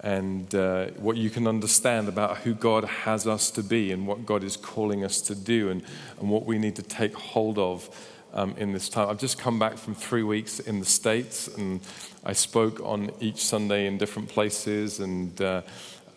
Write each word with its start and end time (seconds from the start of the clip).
and 0.00 0.54
uh, 0.54 0.86
what 0.96 1.16
you 1.16 1.30
can 1.30 1.46
understand 1.46 2.08
about 2.08 2.38
who 2.38 2.52
God 2.52 2.84
has 2.84 3.26
us 3.26 3.50
to 3.52 3.62
be 3.62 3.92
and 3.92 4.06
what 4.06 4.26
God 4.26 4.44
is 4.44 4.56
calling 4.56 5.04
us 5.04 5.20
to 5.22 5.34
do 5.34 5.70
and, 5.70 5.82
and 6.20 6.30
what 6.30 6.44
we 6.44 6.58
need 6.58 6.76
to 6.76 6.82
take 6.82 7.14
hold 7.14 7.58
of 7.58 7.88
um, 8.36 8.54
in 8.58 8.72
this 8.72 8.88
time. 8.88 9.08
I've 9.08 9.18
just 9.18 9.38
come 9.38 9.58
back 9.58 9.78
from 9.78 9.94
three 9.94 10.22
weeks 10.22 10.60
in 10.60 10.78
the 10.78 10.86
States 10.86 11.48
and 11.48 11.80
I 12.22 12.34
spoke 12.34 12.80
on 12.80 13.10
each 13.18 13.44
Sunday 13.44 13.86
in 13.86 13.98
different 13.98 14.28
places. 14.28 15.00
And, 15.00 15.40
uh, 15.40 15.62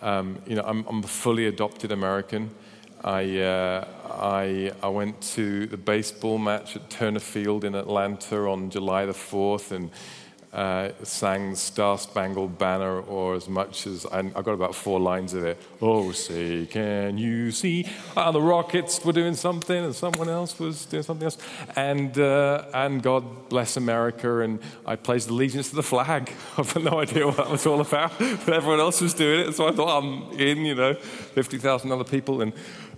um, 0.01 0.39
you 0.45 0.55
know, 0.55 0.63
I'm, 0.63 0.85
I'm, 0.87 1.03
a 1.03 1.07
fully 1.07 1.47
adopted 1.47 1.91
American. 1.91 2.51
I, 3.03 3.39
uh, 3.39 3.87
I, 4.11 4.73
I 4.83 4.89
went 4.89 5.21
to 5.35 5.65
the 5.67 5.77
baseball 5.77 6.37
match 6.37 6.75
at 6.75 6.89
Turner 6.89 7.21
Field 7.21 7.63
in 7.63 7.73
Atlanta 7.73 8.49
on 8.49 8.69
July 8.69 9.05
the 9.05 9.13
4th. 9.13 9.71
And 9.71 9.89
uh, 10.51 10.89
sang 11.03 11.55
Star 11.55 11.97
Spangled 11.97 12.57
Banner, 12.57 13.01
or 13.01 13.35
as 13.35 13.47
much 13.47 13.85
as 13.85 14.05
I, 14.07 14.23
got 14.23 14.47
about 14.47 14.73
four 14.73 14.99
lines 14.99 15.33
of 15.33 15.43
it. 15.43 15.61
Oh, 15.81 16.11
say, 16.11 16.65
can 16.65 17.17
you 17.17 17.51
see? 17.51 17.87
Ah, 18.17 18.31
the 18.31 18.41
Rockets 18.41 19.03
were 19.05 19.13
doing 19.13 19.35
something, 19.35 19.85
and 19.85 19.95
someone 19.95 20.27
else 20.27 20.57
was 20.59 20.85
doing 20.85 21.03
something 21.03 21.25
else. 21.25 21.37
And, 21.75 22.17
uh, 22.17 22.65
and 22.73 23.03
God 23.03 23.49
bless 23.49 23.77
America, 23.77 24.39
and 24.39 24.59
I 24.85 24.95
pledged 24.95 25.29
allegiance 25.29 25.69
to 25.69 25.75
the 25.75 25.83
flag. 25.83 26.33
I've 26.57 26.75
no 26.83 26.99
idea 26.99 27.27
what 27.27 27.37
that 27.37 27.49
was 27.49 27.67
all 27.67 27.81
about, 27.81 28.17
but 28.17 28.49
everyone 28.49 28.79
else 28.79 29.01
was 29.01 29.13
doing 29.13 29.49
it, 29.49 29.53
so 29.53 29.67
I 29.67 29.71
thought 29.71 30.01
I'm 30.01 30.39
in, 30.39 30.65
you 30.65 30.73
know, 30.73 30.95
50,000 30.95 31.91
other 31.91 32.03
people. 32.03 32.41
And 32.41 32.53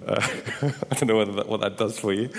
uh, 0.06 0.16
I 0.92 0.96
don't 0.96 1.08
know 1.08 1.26
that, 1.26 1.48
what 1.48 1.62
that 1.62 1.78
does 1.78 2.00
for 2.00 2.14
you, 2.14 2.30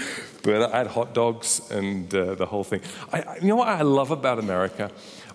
but 0.42 0.72
I 0.72 0.78
had 0.78 0.88
hot 0.88 1.14
dogs 1.14 1.60
and 1.70 2.12
uh, 2.14 2.34
the 2.34 2.46
whole 2.46 2.64
thing. 2.64 2.80
I, 3.12 3.36
you 3.40 3.48
know 3.48 3.56
what 3.56 3.68
I 3.68 3.82
love 3.82 4.10
about 4.10 4.38
America? 4.38 4.90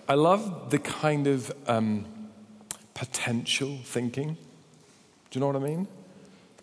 I 0.08 0.14
love 0.14 0.70
the 0.70 0.78
kind 0.78 1.26
of 1.26 1.52
um, 1.66 2.06
potential 2.94 3.78
thinking. 3.84 4.36
Do 5.30 5.38
you 5.38 5.40
know 5.40 5.46
what 5.48 5.56
I 5.56 5.60
mean? 5.60 5.86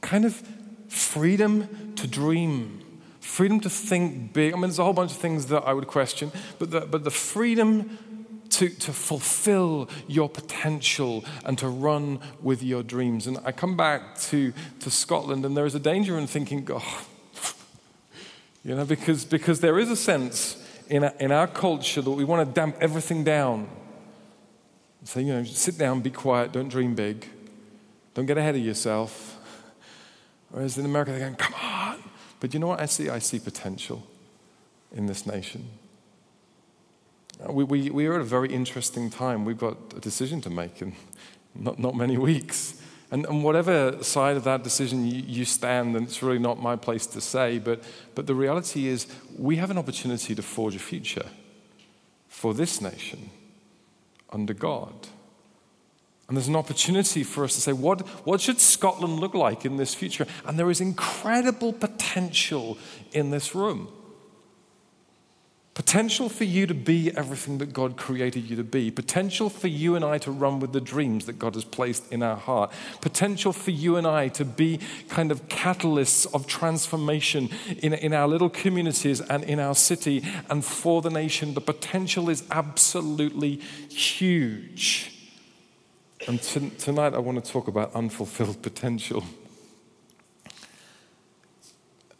Kind 0.01 0.25
of 0.25 0.41
freedom 0.87 1.93
to 1.95 2.07
dream, 2.07 2.81
freedom 3.19 3.59
to 3.61 3.69
think 3.69 4.33
big. 4.33 4.53
I 4.53 4.55
mean, 4.55 4.63
there's 4.63 4.79
a 4.79 4.83
whole 4.83 4.93
bunch 4.93 5.11
of 5.11 5.17
things 5.17 5.47
that 5.47 5.63
I 5.63 5.73
would 5.73 5.87
question, 5.87 6.31
but 6.59 6.71
the, 6.71 6.81
but 6.81 7.03
the 7.03 7.11
freedom 7.11 7.97
to, 8.55 8.69
to 8.69 8.93
fulfill 8.93 9.89
your 10.07 10.29
potential 10.29 11.25
and 11.43 11.57
to 11.57 11.67
run 11.67 12.19
with 12.41 12.63
your 12.63 12.83
dreams. 12.83 13.27
And 13.27 13.37
I 13.43 13.51
come 13.51 13.75
back 13.75 14.17
to, 14.21 14.53
to 14.79 14.89
Scotland, 14.91 15.45
and 15.45 15.57
there 15.57 15.65
is 15.65 15.75
a 15.75 15.79
danger 15.79 16.17
in 16.17 16.27
thinking, 16.27 16.67
oh, 16.71 17.05
you 18.63 18.75
know, 18.75 18.85
because, 18.85 19.25
because 19.25 19.59
there 19.59 19.77
is 19.77 19.91
a 19.91 19.95
sense 19.95 20.57
in 20.89 21.03
our, 21.03 21.13
in 21.19 21.31
our 21.31 21.47
culture 21.47 22.01
that 22.01 22.11
we 22.11 22.23
want 22.23 22.47
to 22.47 22.53
damp 22.53 22.77
everything 22.79 23.23
down. 23.23 23.67
So, 25.03 25.19
you 25.19 25.33
know, 25.33 25.43
sit 25.43 25.77
down, 25.77 26.01
be 26.01 26.09
quiet, 26.09 26.51
don't 26.51 26.69
dream 26.69 26.95
big, 26.95 27.27
don't 28.13 28.25
get 28.25 28.37
ahead 28.37 28.55
of 28.55 28.61
yourself. 28.61 29.37
Whereas 30.49 30.77
in 30.77 30.85
America, 30.85 31.11
they're 31.11 31.19
going, 31.19 31.35
come 31.35 31.53
on. 31.61 32.03
But 32.39 32.53
you 32.53 32.59
know 32.59 32.67
what 32.67 32.79
I 32.79 32.85
see? 32.85 33.09
I 33.09 33.19
see 33.19 33.39
potential 33.39 34.03
in 34.93 35.05
this 35.07 35.25
nation. 35.25 35.67
Uh, 37.43 37.51
we, 37.51 37.63
we, 37.63 37.89
we 37.89 38.05
are 38.07 38.15
at 38.15 38.21
a 38.21 38.25
very 38.25 38.49
interesting 38.49 39.09
time. 39.09 39.45
We've 39.45 39.57
got 39.57 39.77
a 39.95 39.99
decision 39.99 40.41
to 40.41 40.49
make 40.49 40.81
in 40.81 40.93
not, 41.53 41.79
not 41.79 41.95
many 41.95 42.17
weeks. 42.17 42.81
And, 43.11 43.25
and 43.25 43.43
whatever 43.43 44.01
side 44.03 44.35
of 44.35 44.43
that 44.45 44.63
decision 44.63 45.05
you, 45.05 45.21
you 45.21 45.45
stand, 45.45 45.95
and 45.95 46.07
it's 46.07 46.23
really 46.23 46.39
not 46.39 46.61
my 46.61 46.75
place 46.75 47.05
to 47.07 47.21
say, 47.21 47.59
but, 47.59 47.83
but 48.15 48.25
the 48.27 48.35
reality 48.35 48.87
is 48.87 49.07
we 49.37 49.57
have 49.57 49.69
an 49.69 49.77
opportunity 49.77 50.33
to 50.33 50.41
forge 50.41 50.75
a 50.75 50.79
future 50.79 51.25
for 52.27 52.53
this 52.53 52.81
nation 52.81 53.29
under 54.31 54.53
God. 54.53 54.93
And 56.27 56.35
there's 56.35 56.47
an 56.47 56.55
opportunity 56.55 57.23
for 57.23 57.43
us 57.43 57.53
to 57.53 57.61
say, 57.61 57.71
what, 57.71 58.01
what 58.25 58.41
should 58.41 58.59
Scotland 58.59 59.19
look 59.19 59.35
like 59.35 59.63
in 59.63 59.77
this 59.77 59.93
future? 59.93 60.25
And 60.45 60.57
there 60.57 60.71
is 60.71 60.81
incredible 60.81 61.71
potential 61.71 62.79
in 63.11 63.29
this 63.29 63.53
room. 63.53 63.89
Potential 65.75 66.29
for 66.29 66.45
you 66.45 66.65
to 66.67 66.73
be 66.73 67.11
everything 67.17 67.57
that 67.57 67.73
God 67.73 67.97
created 67.97 68.49
you 68.49 68.55
to 68.55 68.63
be. 68.63 68.89
Potential 68.89 69.49
for 69.49 69.67
you 69.67 69.97
and 69.97 70.05
I 70.05 70.17
to 70.19 70.31
run 70.31 70.61
with 70.61 70.71
the 70.71 70.79
dreams 70.79 71.25
that 71.25 71.37
God 71.37 71.53
has 71.53 71.65
placed 71.65 72.09
in 72.13 72.23
our 72.23 72.37
heart. 72.37 72.71
Potential 73.01 73.51
for 73.51 73.71
you 73.71 73.97
and 73.97 74.07
I 74.07 74.29
to 74.29 74.45
be 74.45 74.79
kind 75.09 75.31
of 75.31 75.49
catalysts 75.49 76.33
of 76.33 76.47
transformation 76.47 77.49
in, 77.79 77.93
in 77.93 78.13
our 78.13 78.25
little 78.25 78.49
communities 78.49 79.19
and 79.19 79.43
in 79.43 79.59
our 79.59 79.75
city 79.75 80.23
and 80.49 80.63
for 80.63 81.01
the 81.01 81.09
nation. 81.09 81.55
The 81.55 81.61
potential 81.61 82.29
is 82.29 82.45
absolutely 82.51 83.57
huge. 83.89 85.11
And 86.25 86.41
t- 86.41 86.69
tonight 86.77 87.13
I 87.13 87.19
want 87.19 87.43
to 87.43 87.51
talk 87.51 87.67
about 87.67 87.93
unfulfilled 87.93 88.61
potential. 88.61 89.25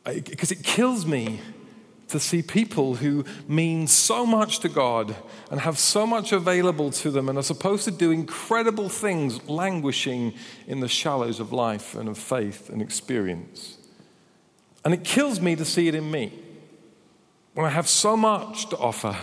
Because 0.04 0.52
it 0.52 0.62
kills 0.62 1.06
me 1.06 1.40
to 2.08 2.20
see 2.20 2.42
people 2.42 2.96
who 2.96 3.26
mean 3.48 3.88
so 3.88 4.26
much 4.26 4.60
to 4.60 4.70
God 4.70 5.16
and 5.50 5.60
have 5.60 5.78
so 5.80 6.06
much 6.06 6.32
available 6.32 6.92
to 6.92 7.10
them 7.12 7.30
and 7.30 7.38
are 7.38 7.44
supposed 7.44 7.84
to 7.86 7.92
do 7.92 8.12
incredible 8.12 8.90
things 8.90 9.48
languishing 9.50 10.34
in 10.68 10.80
the 10.80 10.88
shallows 10.88 11.40
of 11.40 11.52
life 11.52 11.96
and 11.96 12.08
of 12.08 12.18
faith 12.18 12.70
and 12.70 12.82
experience. 12.82 13.78
And 14.84 14.94
it 14.94 15.04
kills 15.04 15.42
me 15.42 15.56
to 15.56 15.66
see 15.66 15.88
it 15.88 15.96
in 15.96 16.12
me 16.12 16.32
when 17.54 17.66
I 17.66 17.70
have 17.70 17.88
so 17.88 18.16
much 18.16 18.70
to 18.70 18.78
offer 18.78 19.18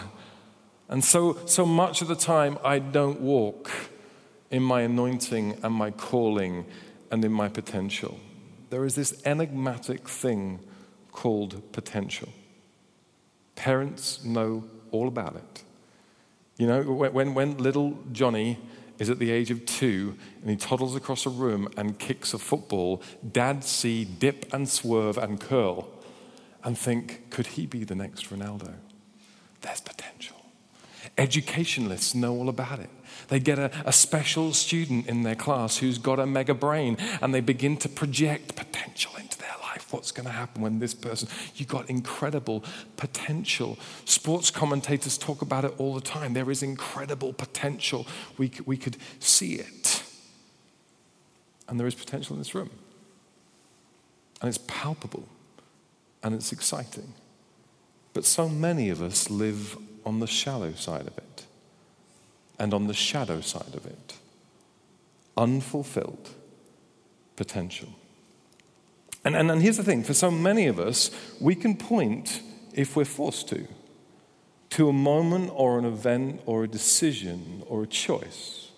and 0.89 1.05
so, 1.05 1.39
so 1.47 1.65
much 1.65 2.03
of 2.03 2.09
the 2.09 2.17
time 2.17 2.59
I 2.65 2.79
don't 2.79 3.21
walk 3.21 3.71
in 4.51 4.63
my 4.63 4.83
anointing 4.83 5.61
and 5.63 5.73
my 5.73 5.91
calling 5.91 6.67
and 7.11 7.25
in 7.25 7.33
my 7.33 7.49
potential. 7.49 8.19
There 8.71 8.85
is 8.85 8.95
this 8.95 9.23
enigmatic 9.25 10.09
thing 10.09 10.61
called 11.13 11.73
potential. 11.73 12.29
Parents 13.63 14.25
know 14.25 14.65
all 14.91 15.07
about 15.07 15.37
it. 15.37 15.63
You 16.59 16.67
know, 16.67 16.83
when, 16.83 17.33
when 17.33 17.59
little 17.59 17.97
Johnny 18.11 18.59
is 18.99 19.09
at 19.09 19.21
the 19.21 19.31
age 19.31 19.53
of 19.53 19.65
two 19.67 20.17
and 20.41 20.51
he 20.51 20.57
toddles 20.57 20.97
across 20.97 21.27
a 21.27 21.31
room 21.31 21.69
and 21.77 21.97
kicks 21.97 22.35
a 22.35 22.39
football, 22.39 23.01
dads 23.31 23.69
see 23.69 24.05
dip 24.05 24.53
and 24.53 24.69
swerve 24.69 25.17
and 25.17 25.39
curl 25.41 25.89
and 26.65 26.77
think, 26.77 27.31
could 27.31 27.47
he 27.47 27.67
be 27.67 27.85
the 27.85 27.95
next 27.95 28.31
Ronaldo? 28.31 28.75
There's 29.61 29.81
potential. 29.81 30.39
Educationalists 31.17 32.17
know 32.17 32.35
all 32.35 32.49
about 32.49 32.81
it. 32.81 32.91
They 33.29 33.39
get 33.39 33.61
a, 33.61 33.71
a, 33.87 33.93
special 33.93 34.53
student 34.55 35.07
in 35.07 35.23
their 35.23 35.37
class 35.37 35.77
who's 35.77 35.99
got 35.99 36.19
a 36.19 36.27
mega 36.27 36.55
brain 36.55 36.97
and 37.21 37.33
they 37.33 37.41
begin 37.41 37.77
to 37.77 37.89
project 37.89 38.57
potential 38.57 39.13
into 39.21 39.39
their 39.39 39.51
life. 39.51 39.62
What's 39.93 40.11
going 40.11 40.27
to 40.27 40.33
happen 40.33 40.63
when 40.63 40.79
this 40.79 40.95
person, 40.95 41.29
you've 41.55 41.69
got 41.69 41.91
incredible 41.91 42.65
potential. 42.97 43.79
Sports 44.05 44.51
commentators 44.51 45.19
talk 45.19 45.43
about 45.43 45.65
it 45.65 45.75
all 45.79 45.95
the 45.95 46.01
time. 46.01 46.33
There 46.33 46.51
is 46.51 46.63
incredible 46.63 47.33
potential. 47.33 48.07
We, 48.39 48.51
we 48.65 48.77
could 48.77 48.97
see 49.21 49.57
it. 49.57 50.03
And 51.69 51.79
there 51.79 51.87
is 51.87 51.95
potential 51.95 52.35
in 52.35 52.41
this 52.41 52.55
room. 52.55 52.71
And 54.41 54.49
it's 54.49 54.59
palpable 54.67 55.29
and 56.23 56.35
it's 56.35 56.53
exciting. 56.53 57.13
But 58.15 58.25
so 58.25 58.49
many 58.49 58.89
of 58.89 59.03
us 59.03 59.31
live 59.31 59.77
on 60.05 60.21
the 60.21 60.27
shallow 60.27 60.73
side 60.73 61.07
of 61.07 61.19
it 61.19 61.47
and 62.59 62.75
on 62.75 62.87
the 62.87 62.95
shadow 62.95 63.41
side 63.41 63.75
of 63.75 63.87
it 63.87 64.15
unfulfilled 65.37 66.31
potential. 67.37 67.89
And, 69.25 69.37
and, 69.37 69.51
and 69.51 69.63
here's 69.63 69.77
the 69.77 69.85
thing 69.85 70.03
for 70.03 70.15
so 70.15 70.31
many 70.31 70.67
of 70.67 70.79
us, 70.79 71.11
we 71.41 71.55
can 71.55 71.77
point, 71.77 72.43
if 72.73 72.97
we're 72.97 73.05
forced 73.05 73.49
to, 73.51 73.67
to 74.71 74.89
a 74.89 74.93
moment 74.93 75.51
or 75.55 75.79
an 75.79 75.85
event 75.85 76.41
or 76.47 76.65
a 76.65 76.69
decision 76.69 77.63
or 77.67 77.83
a 77.83 77.87
choice, 77.87 78.71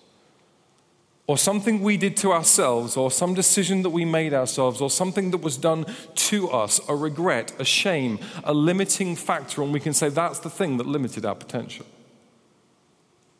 or 1.27 1.37
something 1.37 1.81
we 1.81 1.97
did 1.97 2.15
to 2.17 2.31
ourselves, 2.31 2.95
or 2.95 3.09
some 3.09 3.33
decision 3.33 3.81
that 3.81 3.89
we 3.89 4.05
made 4.05 4.31
ourselves, 4.31 4.79
or 4.79 4.91
something 4.91 5.31
that 5.31 5.39
was 5.39 5.57
done 5.57 5.85
to 6.13 6.49
us, 6.51 6.79
a 6.87 6.95
regret, 6.95 7.51
a 7.57 7.65
shame, 7.65 8.19
a 8.43 8.53
limiting 8.53 9.15
factor, 9.15 9.63
and 9.63 9.73
we 9.73 9.79
can 9.79 9.93
say 9.93 10.09
that's 10.09 10.37
the 10.39 10.51
thing 10.51 10.77
that 10.77 10.85
limited 10.85 11.25
our 11.25 11.33
potential. 11.33 11.85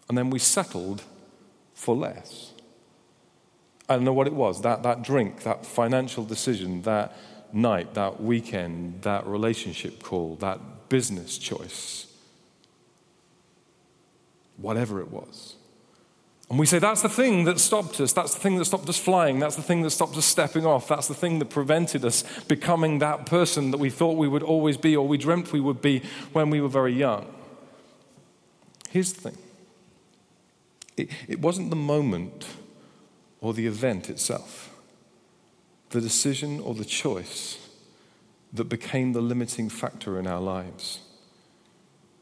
And 0.09 0.17
then 0.17 0.31
we 0.31 0.39
settled 0.39 1.03
for 1.75 1.95
less. 1.95 2.53
I 3.87 3.95
don't 3.95 4.03
know 4.03 4.13
what 4.13 4.27
it 4.27 4.33
was 4.33 4.61
that, 4.61 4.83
that 4.83 5.03
drink, 5.03 5.43
that 5.43 5.65
financial 5.65 6.25
decision, 6.25 6.81
that 6.83 7.15
night, 7.53 7.93
that 7.93 8.21
weekend, 8.21 9.03
that 9.03 9.27
relationship 9.27 10.01
call, 10.01 10.35
that 10.37 10.89
business 10.89 11.37
choice 11.37 12.05
whatever 14.57 14.99
it 14.99 15.11
was. 15.11 15.55
And 16.49 16.59
we 16.59 16.65
say 16.67 16.77
that's 16.77 17.01
the 17.01 17.09
thing 17.09 17.45
that 17.45 17.59
stopped 17.59 17.99
us. 17.99 18.13
That's 18.13 18.35
the 18.35 18.39
thing 18.39 18.57
that 18.57 18.65
stopped 18.65 18.87
us 18.87 18.99
flying. 18.99 19.39
That's 19.39 19.55
the 19.55 19.63
thing 19.63 19.81
that 19.81 19.89
stopped 19.89 20.15
us 20.15 20.25
stepping 20.25 20.65
off. 20.65 20.87
That's 20.87 21.07
the 21.07 21.15
thing 21.15 21.39
that 21.39 21.49
prevented 21.49 22.05
us 22.05 22.23
becoming 22.47 22.99
that 22.99 23.25
person 23.25 23.71
that 23.71 23.79
we 23.79 23.89
thought 23.89 24.15
we 24.15 24.27
would 24.27 24.43
always 24.43 24.77
be 24.77 24.95
or 24.95 25.07
we 25.07 25.17
dreamt 25.17 25.51
we 25.51 25.59
would 25.59 25.81
be 25.81 26.03
when 26.33 26.51
we 26.51 26.61
were 26.61 26.67
very 26.67 26.93
young. 26.93 27.33
Here's 28.89 29.13
the 29.13 29.21
thing 29.21 29.37
it, 30.97 31.09
it 31.27 31.41
wasn't 31.41 31.71
the 31.71 31.75
moment 31.75 32.45
or 33.45 33.53
the 33.53 33.67
event 33.67 34.09
itself, 34.09 34.75
the 35.91 36.01
decision 36.01 36.59
or 36.59 36.73
the 36.73 36.83
choice 36.83 37.59
that 38.51 38.63
became 38.63 39.13
the 39.13 39.21
limiting 39.21 39.69
factor 39.69 40.17
in 40.17 40.25
our 40.25 40.41
lives. 40.41 41.01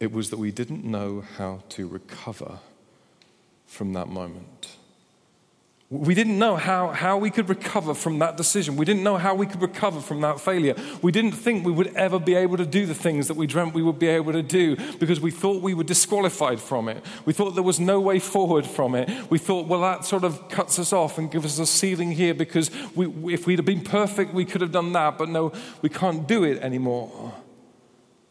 It 0.01 0.11
was 0.11 0.31
that 0.31 0.37
we 0.37 0.51
didn't 0.51 0.83
know 0.83 1.23
how 1.37 1.63
to 1.69 1.87
recover 1.87 2.59
from 3.65 3.93
that 3.93 4.09
moment. 4.09 4.72
We 5.93 6.15
didn't 6.15 6.39
know 6.39 6.55
how, 6.55 6.87
how 6.87 7.19
we 7.19 7.29
could 7.29 7.49
recover 7.49 7.93
from 7.93 8.17
that 8.17 8.35
decision. 8.35 8.77
We 8.77 8.83
didn't 8.83 9.03
know 9.03 9.17
how 9.17 9.35
we 9.35 9.45
could 9.45 9.61
recover 9.61 10.01
from 10.01 10.21
that 10.21 10.39
failure. 10.39 10.73
We 11.03 11.11
didn't 11.11 11.33
think 11.33 11.63
we 11.63 11.71
would 11.71 11.95
ever 11.95 12.17
be 12.17 12.33
able 12.33 12.57
to 12.57 12.65
do 12.65 12.87
the 12.87 12.95
things 12.95 13.27
that 13.27 13.37
we 13.37 13.45
dreamt 13.45 13.75
we 13.75 13.83
would 13.83 13.99
be 13.99 14.07
able 14.07 14.31
to 14.31 14.41
do 14.41 14.75
because 14.97 15.21
we 15.21 15.29
thought 15.29 15.61
we 15.61 15.75
were 15.75 15.83
disqualified 15.83 16.59
from 16.59 16.89
it. 16.89 17.05
We 17.25 17.33
thought 17.33 17.51
there 17.51 17.61
was 17.61 17.79
no 17.79 17.99
way 17.99 18.17
forward 18.17 18.65
from 18.65 18.95
it. 18.95 19.07
We 19.29 19.37
thought, 19.37 19.67
well, 19.67 19.81
that 19.81 20.03
sort 20.03 20.23
of 20.23 20.49
cuts 20.49 20.79
us 20.79 20.93
off 20.93 21.19
and 21.19 21.29
gives 21.29 21.45
us 21.45 21.59
a 21.59 21.71
ceiling 21.71 22.11
here 22.13 22.33
because 22.33 22.71
we, 22.95 23.31
if 23.31 23.45
we'd 23.45 23.59
have 23.59 23.65
been 23.65 23.83
perfect, 23.83 24.33
we 24.33 24.45
could 24.45 24.61
have 24.61 24.71
done 24.71 24.93
that. 24.93 25.19
But 25.19 25.29
no, 25.29 25.53
we 25.83 25.89
can't 25.89 26.27
do 26.27 26.43
it 26.43 26.59
anymore. 26.63 27.35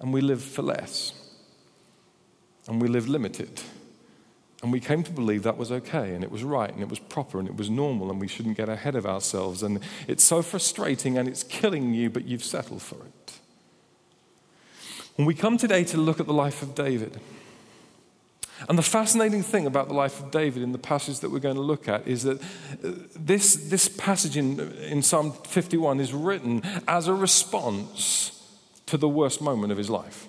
And 0.00 0.12
we 0.12 0.20
live 0.20 0.42
for 0.42 0.62
less 0.62 1.12
and 2.66 2.82
we 2.82 2.88
live 2.88 3.06
limited. 3.06 3.62
And 4.62 4.72
we 4.72 4.78
came 4.78 5.02
to 5.02 5.10
believe 5.10 5.42
that 5.42 5.56
was 5.56 5.72
okay 5.72 6.14
and 6.14 6.22
it 6.22 6.30
was 6.30 6.44
right 6.44 6.72
and 6.72 6.80
it 6.80 6.88
was 6.88 7.00
proper 7.00 7.40
and 7.40 7.48
it 7.48 7.56
was 7.56 7.68
normal 7.68 8.10
and 8.10 8.20
we 8.20 8.28
shouldn't 8.28 8.56
get 8.56 8.68
ahead 8.68 8.94
of 8.94 9.04
ourselves. 9.04 9.62
And 9.62 9.80
it's 10.06 10.22
so 10.22 10.40
frustrating 10.40 11.18
and 11.18 11.28
it's 11.28 11.42
killing 11.42 11.94
you, 11.94 12.08
but 12.10 12.24
you've 12.26 12.44
settled 12.44 12.80
for 12.80 13.04
it. 13.04 13.32
When 15.16 15.26
we 15.26 15.34
come 15.34 15.58
today 15.58 15.82
to 15.84 15.96
look 15.96 16.20
at 16.20 16.26
the 16.26 16.32
life 16.32 16.62
of 16.62 16.76
David, 16.76 17.20
and 18.68 18.78
the 18.78 18.82
fascinating 18.82 19.42
thing 19.42 19.66
about 19.66 19.88
the 19.88 19.94
life 19.94 20.20
of 20.20 20.30
David 20.30 20.62
in 20.62 20.70
the 20.70 20.78
passage 20.78 21.18
that 21.20 21.30
we're 21.30 21.40
going 21.40 21.56
to 21.56 21.60
look 21.60 21.88
at 21.88 22.06
is 22.06 22.22
that 22.22 22.40
uh, 22.40 22.92
this, 23.16 23.56
this 23.56 23.88
passage 23.88 24.36
in, 24.36 24.60
in 24.60 25.02
Psalm 25.02 25.32
51 25.32 25.98
is 25.98 26.12
written 26.12 26.62
as 26.86 27.08
a 27.08 27.14
response 27.14 28.40
to 28.86 28.96
the 28.96 29.08
worst 29.08 29.40
moment 29.40 29.72
of 29.72 29.78
his 29.78 29.90
life. 29.90 30.28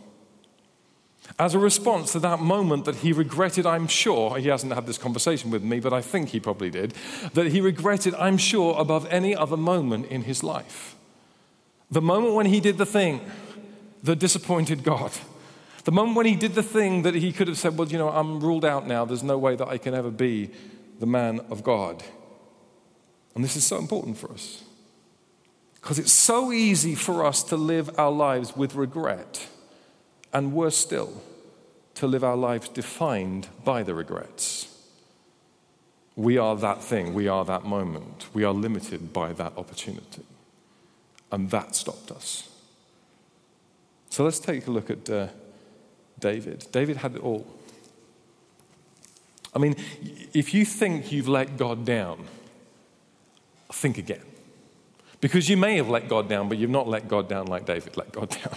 As 1.40 1.56
a 1.56 1.60
response 1.60 2.12
to 2.12 2.20
that 2.20 2.40
moment 2.40 2.86
that 2.86 2.98
he 2.98 3.12
regretted, 3.12 3.66
I'm 3.66 3.88
sure, 3.88 4.38
he 4.38 4.50
hasn't 4.50 4.74
had 4.74 4.86
this 4.86 5.00
conversation 5.00 5.50
with 5.50 5.64
me, 5.64 5.80
but 5.80 5.92
I 5.92 6.02
think 6.02 6.30
he 6.30 6.40
probably 6.40 6.70
did, 6.70 6.94
that 7.34 7.48
he 7.48 7.60
regretted, 7.60 8.14
I'm 8.16 8.38
sure, 8.38 8.80
above 8.80 9.08
any 9.10 9.36
other 9.36 9.58
moment 9.58 10.08
in 10.08 10.24
his 10.24 10.44
life. 10.44 10.96
The 11.90 12.02
moment 12.02 12.36
when 12.36 12.46
he 12.46 12.60
did 12.60 12.78
the 12.78 12.86
thing 12.86 13.22
that 14.04 14.20
disappointed 14.20 14.84
God. 14.84 15.12
The 15.86 15.92
moment 15.92 16.18
when 16.18 16.26
he 16.26 16.36
did 16.36 16.56
the 16.56 16.64
thing 16.64 17.02
that 17.02 17.16
he 17.16 17.32
could 17.32 17.48
have 17.48 17.58
said, 17.58 17.78
Well, 17.78 17.88
you 17.88 17.98
know, 17.98 18.10
I'm 18.10 18.40
ruled 18.40 18.66
out 18.66 18.88
now. 18.88 19.06
There's 19.06 19.24
no 19.24 19.38
way 19.38 19.56
that 19.56 19.68
I 19.68 19.78
can 19.78 19.94
ever 19.94 20.12
be 20.12 20.52
the 21.00 21.06
man 21.06 21.40
of 21.50 21.64
God. 21.64 22.04
And 23.36 23.44
this 23.44 23.56
is 23.56 23.66
so 23.66 23.78
important 23.78 24.18
for 24.18 24.32
us. 24.32 24.64
Because 25.76 26.00
it's 26.00 26.14
so 26.14 26.52
easy 26.52 26.96
for 26.96 27.26
us 27.26 27.44
to 27.44 27.58
live 27.58 27.98
our 27.98 28.12
lives 28.12 28.56
with 28.56 28.76
regret 28.76 29.48
and 30.34 30.54
worse 30.54 30.78
still, 30.78 31.22
to 31.96 32.08
live 32.08 32.24
our 32.24 32.36
lives 32.36 32.70
defined 32.70 33.48
by 33.64 33.84
the 33.84 33.94
regrets. 33.94 34.68
We 36.16 36.38
are 36.38 36.56
that 36.58 36.84
thing, 36.84 37.14
we 37.14 37.28
are 37.28 37.46
that 37.46 37.64
moment, 37.64 38.28
we 38.34 38.44
are 38.44 38.54
limited 38.54 39.14
by 39.14 39.34
that 39.34 39.54
opportunity. 39.58 40.24
And 41.32 41.50
that 41.50 41.76
stopped 41.76 42.12
us. 42.12 42.50
So 44.10 44.24
let's 44.24 44.40
take 44.40 44.68
a 44.68 44.72
look 44.72 44.92
at 44.92 45.10
uh, 45.10 45.28
David. 46.20 46.68
David 46.72 46.98
had 46.98 47.16
it 47.16 47.24
all. 47.24 47.48
I 49.56 49.60
mean, 49.60 49.76
if 50.34 50.54
you 50.54 50.66
think 50.66 51.12
you've 51.12 51.28
let 51.28 51.58
God 51.58 51.86
down, 51.86 52.26
think 53.72 53.98
again. 53.98 54.22
Because 55.20 55.50
you 55.50 55.58
may 55.58 55.78
have 55.78 55.90
let 55.90 56.10
God 56.10 56.28
down, 56.28 56.50
but 56.50 56.58
you've 56.58 56.70
not 56.70 56.88
let 56.88 57.08
God 57.08 57.30
down 57.30 57.48
like 57.48 57.66
David 57.66 57.98
let 57.98 58.12
God 58.12 58.30
down. 58.44 58.56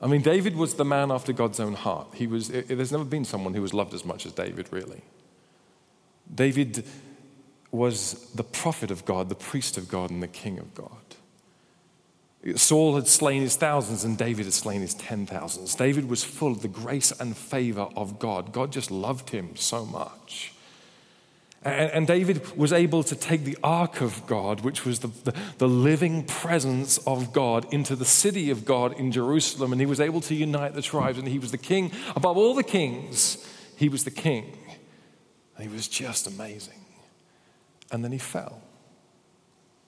I 0.00 0.06
mean, 0.06 0.22
David 0.22 0.56
was 0.56 0.74
the 0.74 0.84
man 0.84 1.10
after 1.10 1.32
God's 1.32 1.58
own 1.58 1.74
heart. 1.74 2.08
He 2.14 2.26
was, 2.26 2.50
it, 2.50 2.68
there's 2.68 2.92
never 2.92 3.04
been 3.04 3.24
someone 3.24 3.54
who 3.54 3.62
was 3.62 3.74
loved 3.74 3.94
as 3.94 4.04
much 4.04 4.26
as 4.26 4.32
David, 4.32 4.68
really. 4.70 5.02
David 6.32 6.84
was 7.70 8.30
the 8.34 8.44
prophet 8.44 8.90
of 8.90 9.04
God, 9.04 9.28
the 9.28 9.34
priest 9.34 9.76
of 9.76 9.88
God, 9.88 10.10
and 10.10 10.22
the 10.22 10.28
king 10.28 10.58
of 10.58 10.74
God. 10.74 10.90
Saul 12.54 12.94
had 12.94 13.08
slain 13.08 13.42
his 13.42 13.56
thousands 13.56 14.04
and 14.04 14.16
David 14.16 14.44
had 14.44 14.54
slain 14.54 14.80
his 14.80 14.94
ten 14.94 15.26
thousands. 15.26 15.74
David 15.74 16.08
was 16.08 16.22
full 16.22 16.52
of 16.52 16.62
the 16.62 16.68
grace 16.68 17.10
and 17.18 17.36
favor 17.36 17.88
of 17.96 18.18
God. 18.18 18.52
God 18.52 18.72
just 18.72 18.90
loved 18.90 19.30
him 19.30 19.56
so 19.56 19.84
much. 19.84 20.52
And, 21.64 21.90
and, 21.90 22.06
David 22.06 22.56
was 22.56 22.72
able 22.72 23.02
to 23.02 23.16
take 23.16 23.42
the 23.42 23.58
ark 23.64 24.00
of 24.00 24.24
God, 24.26 24.60
which 24.60 24.84
was 24.84 25.00
the, 25.00 25.08
the, 25.08 25.34
the, 25.58 25.68
living 25.68 26.24
presence 26.24 26.98
of 26.98 27.32
God, 27.32 27.66
into 27.74 27.96
the 27.96 28.04
city 28.04 28.50
of 28.50 28.64
God 28.64 28.92
in 28.92 29.10
Jerusalem. 29.10 29.72
And 29.72 29.80
he 29.80 29.86
was 29.86 29.98
able 29.98 30.20
to 30.22 30.36
unite 30.36 30.74
the 30.74 30.82
tribes. 30.82 31.18
And 31.18 31.26
he 31.26 31.40
was 31.40 31.50
the 31.50 31.58
king 31.58 31.90
above 32.14 32.36
all 32.36 32.54
the 32.54 32.62
kings. 32.62 33.44
He 33.76 33.88
was 33.88 34.04
the 34.04 34.12
king. 34.12 34.56
And 35.56 35.68
he 35.68 35.74
was 35.74 35.88
just 35.88 36.28
amazing. 36.28 36.80
And 37.90 38.04
then 38.04 38.12
he 38.12 38.18
fell. 38.18 38.62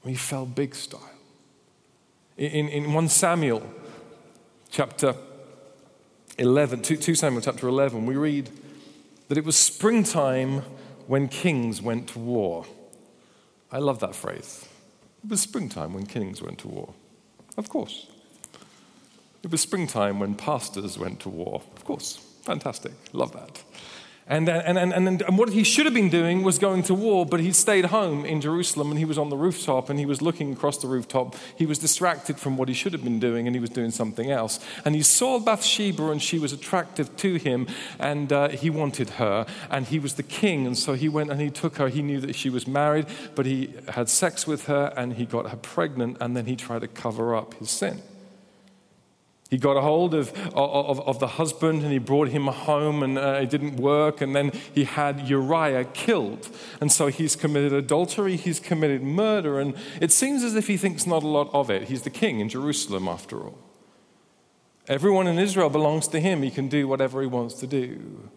He 0.04 0.14
fell 0.14 0.46
big 0.46 0.74
style. 0.74 1.00
In, 2.36 2.68
in 2.68 2.92
1 2.92 3.08
Samuel 3.08 3.62
chapter 4.70 5.14
11, 6.38 6.82
2, 6.82 6.96
2 6.96 7.14
Samuel 7.14 7.42
chapter 7.42 7.68
11, 7.68 8.06
we 8.06 8.16
read 8.16 8.50
that 9.28 9.36
it 9.36 9.44
was 9.44 9.56
springtime 9.56 10.62
when 11.10 11.26
kings 11.26 11.82
went 11.82 12.06
to 12.06 12.20
war. 12.20 12.64
I 13.72 13.78
love 13.78 13.98
that 13.98 14.14
phrase. 14.14 14.68
It 15.24 15.28
was 15.28 15.40
springtime 15.40 15.92
when 15.92 16.06
kings 16.06 16.40
went 16.40 16.58
to 16.58 16.68
war. 16.68 16.94
Of 17.56 17.68
course. 17.68 18.06
It 19.42 19.50
was 19.50 19.60
springtime 19.60 20.20
when 20.20 20.36
pastors 20.36 21.00
went 21.00 21.18
to 21.22 21.28
war. 21.28 21.62
Of 21.76 21.84
course. 21.84 22.18
Fantastic. 22.44 22.92
Love 23.12 23.32
that. 23.32 23.60
And, 24.30 24.48
and, 24.48 24.78
and, 24.78 24.92
and, 24.92 25.22
and 25.22 25.36
what 25.36 25.48
he 25.48 25.64
should 25.64 25.86
have 25.86 25.94
been 25.94 26.08
doing 26.08 26.44
was 26.44 26.60
going 26.60 26.84
to 26.84 26.94
war, 26.94 27.26
but 27.26 27.40
he 27.40 27.50
stayed 27.50 27.86
home 27.86 28.24
in 28.24 28.40
Jerusalem 28.40 28.90
and 28.90 28.98
he 28.98 29.04
was 29.04 29.18
on 29.18 29.28
the 29.28 29.36
rooftop 29.36 29.90
and 29.90 29.98
he 29.98 30.06
was 30.06 30.22
looking 30.22 30.52
across 30.52 30.78
the 30.78 30.86
rooftop. 30.86 31.34
He 31.56 31.66
was 31.66 31.80
distracted 31.80 32.38
from 32.38 32.56
what 32.56 32.68
he 32.68 32.74
should 32.74 32.92
have 32.92 33.02
been 33.02 33.18
doing 33.18 33.48
and 33.48 33.56
he 33.56 33.60
was 33.60 33.70
doing 33.70 33.90
something 33.90 34.30
else. 34.30 34.60
And 34.84 34.94
he 34.94 35.02
saw 35.02 35.40
Bathsheba 35.40 36.10
and 36.12 36.22
she 36.22 36.38
was 36.38 36.52
attractive 36.52 37.16
to 37.16 37.34
him 37.34 37.66
and 37.98 38.32
uh, 38.32 38.50
he 38.50 38.70
wanted 38.70 39.10
her. 39.10 39.46
And 39.68 39.86
he 39.86 39.98
was 39.98 40.14
the 40.14 40.22
king 40.22 40.64
and 40.64 40.78
so 40.78 40.92
he 40.92 41.08
went 41.08 41.32
and 41.32 41.40
he 41.40 41.50
took 41.50 41.78
her. 41.78 41.88
He 41.88 42.00
knew 42.00 42.20
that 42.20 42.36
she 42.36 42.50
was 42.50 42.68
married, 42.68 43.06
but 43.34 43.46
he 43.46 43.74
had 43.88 44.08
sex 44.08 44.46
with 44.46 44.66
her 44.66 44.92
and 44.96 45.14
he 45.14 45.26
got 45.26 45.50
her 45.50 45.56
pregnant 45.56 46.18
and 46.20 46.36
then 46.36 46.46
he 46.46 46.54
tried 46.54 46.82
to 46.82 46.88
cover 46.88 47.34
up 47.34 47.54
his 47.54 47.70
sin. 47.70 48.00
He 49.50 49.58
got 49.58 49.76
a 49.76 49.80
hold 49.80 50.14
of, 50.14 50.32
of, 50.54 51.00
of, 51.00 51.18
the 51.18 51.26
husband 51.26 51.82
and 51.82 51.90
he 51.90 51.98
brought 51.98 52.28
him 52.28 52.46
home 52.46 53.02
and 53.02 53.18
uh, 53.18 53.40
it 53.42 53.50
didn't 53.50 53.76
work. 53.76 54.20
And 54.20 54.34
then 54.34 54.52
he 54.72 54.84
had 54.84 55.28
Uriah 55.28 55.86
killed. 55.86 56.48
And 56.80 56.92
so 56.92 57.08
he's 57.08 57.34
committed 57.34 57.72
adultery, 57.72 58.36
he's 58.36 58.60
committed 58.60 59.02
murder. 59.02 59.58
And 59.58 59.74
it 60.00 60.12
seems 60.12 60.44
as 60.44 60.54
if 60.54 60.68
he 60.68 60.76
thinks 60.76 61.04
not 61.04 61.24
a 61.24 61.26
lot 61.26 61.50
of 61.52 61.68
it. 61.68 61.88
He's 61.88 62.02
the 62.02 62.10
king 62.10 62.38
in 62.38 62.48
Jerusalem, 62.48 63.08
after 63.08 63.40
all. 63.42 63.58
Everyone 64.86 65.26
in 65.26 65.36
Israel 65.36 65.68
belongs 65.68 66.06
to 66.08 66.20
him. 66.20 66.42
He 66.42 66.50
can 66.52 66.68
do 66.68 66.86
whatever 66.86 67.20
he 67.20 67.26
wants 67.26 67.54
to 67.54 67.66
do. 67.66 68.30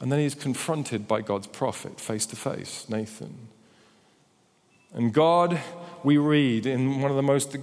And 0.00 0.10
then 0.10 0.20
he's 0.20 0.34
confronted 0.34 1.06
by 1.06 1.20
God's 1.20 1.48
prophet 1.48 2.00
face 2.00 2.24
to 2.26 2.36
face, 2.36 2.86
Nathan. 2.88 3.48
And 4.94 5.12
God, 5.12 5.60
we 6.02 6.16
read 6.16 6.64
in 6.64 7.02
one 7.02 7.10
of 7.10 7.16
the 7.18 7.22
most 7.22 7.56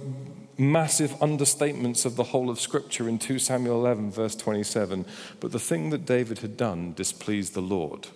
massive 0.58 1.12
understatements 1.20 2.04
of 2.04 2.16
the 2.16 2.24
whole 2.24 2.50
of 2.50 2.60
Scripture 2.60 3.08
in 3.08 3.18
2 3.18 3.38
Samuel 3.38 3.76
11, 3.76 4.10
verse 4.10 4.34
27. 4.34 5.06
But 5.38 5.52
the 5.52 5.60
thing 5.60 5.90
that 5.90 6.04
David 6.04 6.40
had 6.40 6.56
done 6.56 6.92
displeased 6.94 7.54
the 7.54 7.62
Lord. 7.62 8.08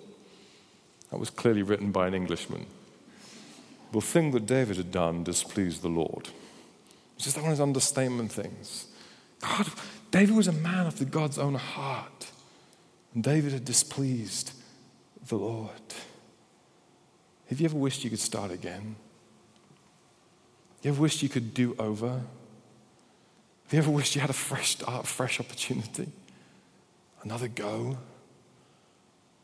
That 1.11 1.19
was 1.19 1.31
clearly 1.31 1.63
written 1.63 1.93
by 1.93 2.09
an 2.09 2.15
Englishman. 2.15 2.67
The 3.93 4.01
thing 4.01 4.33
that 4.33 4.47
David 4.47 4.77
had 4.77 4.91
done 4.91 5.23
displeased 5.23 5.83
the 5.83 5.89
Lord. 5.89 6.31
It's 7.15 7.25
just 7.25 7.41
one 7.41 7.53
of 7.53 7.61
understatement 7.61 8.33
things. 8.33 8.89
God, 9.41 9.69
David 10.11 10.35
was 10.35 10.49
a 10.49 10.53
man 10.53 10.87
after 10.87 11.05
God's 11.05 11.39
own 11.39 11.55
heart. 11.55 12.31
And 13.15 13.23
David 13.23 13.53
had 13.53 13.65
displeased 13.65 14.53
the 15.29 15.37
Lord. 15.37 15.71
Have 17.49 17.61
you 17.61 17.67
ever 17.67 17.77
wished 17.77 18.03
you 18.03 18.11
could 18.11 18.19
start 18.19 18.51
again? 18.51 18.97
You 20.83 20.91
ever 20.91 21.01
wished 21.01 21.23
you 21.23 21.29
could 21.29 21.55
do 21.55 21.75
over? 21.79 22.09
Have 22.09 23.73
you 23.73 23.79
ever 23.79 23.91
wished 23.91 24.15
you 24.15 24.21
had 24.21 24.31
a 24.31 24.35
fresh 24.35 24.71
start, 24.71 25.05
a 25.05 25.07
fresh 25.07 25.41
opportunity? 25.41 26.09
Another 27.23 27.49
go? 27.49 27.97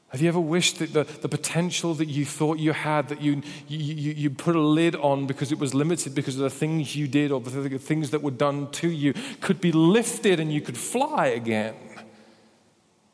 Have 0.08 0.20
you 0.20 0.28
ever 0.28 0.40
wished 0.40 0.78
that 0.78 0.92
the, 0.92 1.04
the 1.04 1.28
potential 1.28 1.94
that 1.94 2.06
you 2.06 2.24
thought 2.24 2.58
you 2.58 2.72
had, 2.72 3.08
that 3.08 3.20
you, 3.20 3.42
you, 3.68 4.12
you 4.12 4.30
put 4.30 4.56
a 4.56 4.60
lid 4.60 4.96
on 4.96 5.26
because 5.26 5.52
it 5.52 5.58
was 5.58 5.74
limited 5.74 6.14
because 6.14 6.34
of 6.36 6.40
the 6.40 6.50
things 6.50 6.96
you 6.96 7.06
did 7.06 7.30
or 7.30 7.40
the 7.40 7.78
things 7.78 8.10
that 8.10 8.22
were 8.22 8.30
done 8.30 8.70
to 8.72 8.88
you, 8.88 9.12
could 9.40 9.60
be 9.60 9.70
lifted 9.70 10.40
and 10.40 10.52
you 10.52 10.60
could 10.60 10.78
fly 10.78 11.26
again? 11.26 11.74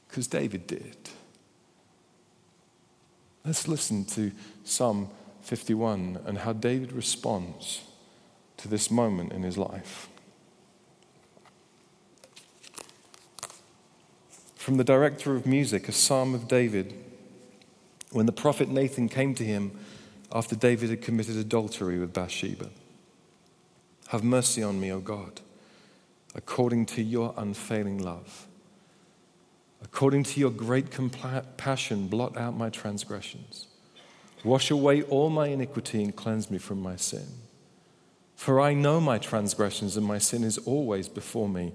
Because 0.09 0.29
David 0.29 0.67
did. 0.69 0.97
Let's 3.45 3.69
listen 3.69 4.05
to 4.07 4.31
Psalm 4.63 5.11
51 5.43 6.21
and 6.25 6.39
how 6.39 6.53
David 6.53 6.93
responds 6.93 7.83
to 8.65 8.69
this 8.71 8.91
moment 8.91 9.31
in 9.31 9.43
his 9.43 9.59
life. 9.59 10.09
From 14.57 14.79
the 14.79 14.85
director 14.85 15.37
of 15.37 15.45
music, 15.45 15.87
a 15.87 15.93
psalm 15.93 16.35
of 16.35 16.49
David, 16.49 16.95
when 18.11 18.25
the 18.25 18.33
prophet 18.33 18.71
Nathan 18.71 19.11
came 19.11 19.35
to 19.35 19.45
him 19.45 19.79
after 20.33 20.57
David 20.57 20.89
had 20.89 21.03
committed 21.03 21.37
adultery 21.37 21.99
with 21.99 22.15
Bathsheba. 22.15 22.71
Have 24.09 24.25
mercy 24.25 24.63
on 24.63 24.81
me, 24.81 24.91
O 24.91 24.99
God, 24.99 25.43
according 26.35 26.87
to 26.87 27.03
your 27.03 27.35
unfailing 27.37 28.03
love. 28.03 28.47
According 29.83 30.23
to 30.23 30.41
your 30.41 30.51
great 30.51 30.91
compassion, 30.91 32.09
blot 32.09 32.39
out 32.39 32.57
my 32.57 32.71
transgressions. 32.71 33.67
Wash 34.43 34.71
away 34.71 35.03
all 35.03 35.29
my 35.29 35.49
iniquity 35.49 36.03
and 36.03 36.17
cleanse 36.17 36.51
me 36.51 36.57
from 36.57 36.81
my 36.81 36.97
sin. 36.97 37.27
For 38.37 38.61
I 38.61 38.75
know 38.75 39.01
my 39.01 39.19
transgressions 39.19 39.97
and 39.97 40.07
my 40.07 40.19
sin 40.19 40.45
is 40.45 40.59
always 40.59 41.09
before 41.09 41.49
me. 41.49 41.73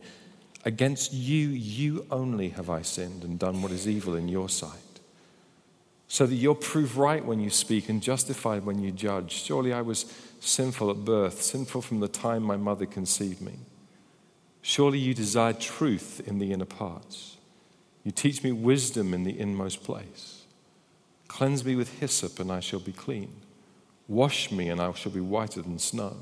Against 0.66 1.14
you, 1.14 1.48
you 1.50 2.06
only 2.12 2.50
have 2.50 2.70
I 2.70 2.82
sinned 2.82 3.24
and 3.24 3.40
done 3.40 3.62
what 3.62 3.72
is 3.72 3.88
evil 3.88 4.16
in 4.16 4.28
your 4.28 4.50
sight. 4.50 5.00
So 6.08 6.26
that 6.26 6.36
you're 6.36 6.56
proved 6.56 6.96
right 6.96 7.24
when 7.24 7.40
you 7.40 7.50
speak 7.50 7.88
and 7.88 8.02
justified 8.02 8.66
when 8.66 8.82
you 8.84 8.92
judge. 8.92 9.32
Surely 9.32 9.72
I 9.72 9.82
was 9.82 10.12
sinful 10.40 10.90
at 10.90 11.06
birth, 11.06 11.42
sinful 11.42 11.82
from 11.82 12.00
the 12.00 12.08
time 12.08 12.44
my 12.44 12.58
mother 12.58 12.86
conceived 12.86 13.42
me. 13.42 13.60
Surely 14.62 15.00
you 15.00 15.14
desire 15.14 15.54
truth 15.54 16.22
in 16.26 16.40
the 16.40 16.52
inner 16.52 16.66
parts. 16.66 17.38
You 18.04 18.12
teach 18.12 18.44
me 18.44 18.52
wisdom 18.52 19.14
in 19.14 19.24
the 19.24 19.40
inmost 19.40 19.84
place. 19.84 20.44
Cleanse 21.28 21.64
me 21.64 21.76
with 21.76 22.00
hyssop, 22.00 22.40
and 22.40 22.52
I 22.52 22.60
shall 22.60 22.80
be 22.80 22.92
clean. 22.92 23.32
Wash 24.08 24.52
me, 24.52 24.70
and 24.70 24.82
I 24.82 24.92
shall 24.94 25.12
be 25.12 25.20
whiter 25.20 25.62
than 25.62 25.80
snow. 25.80 26.18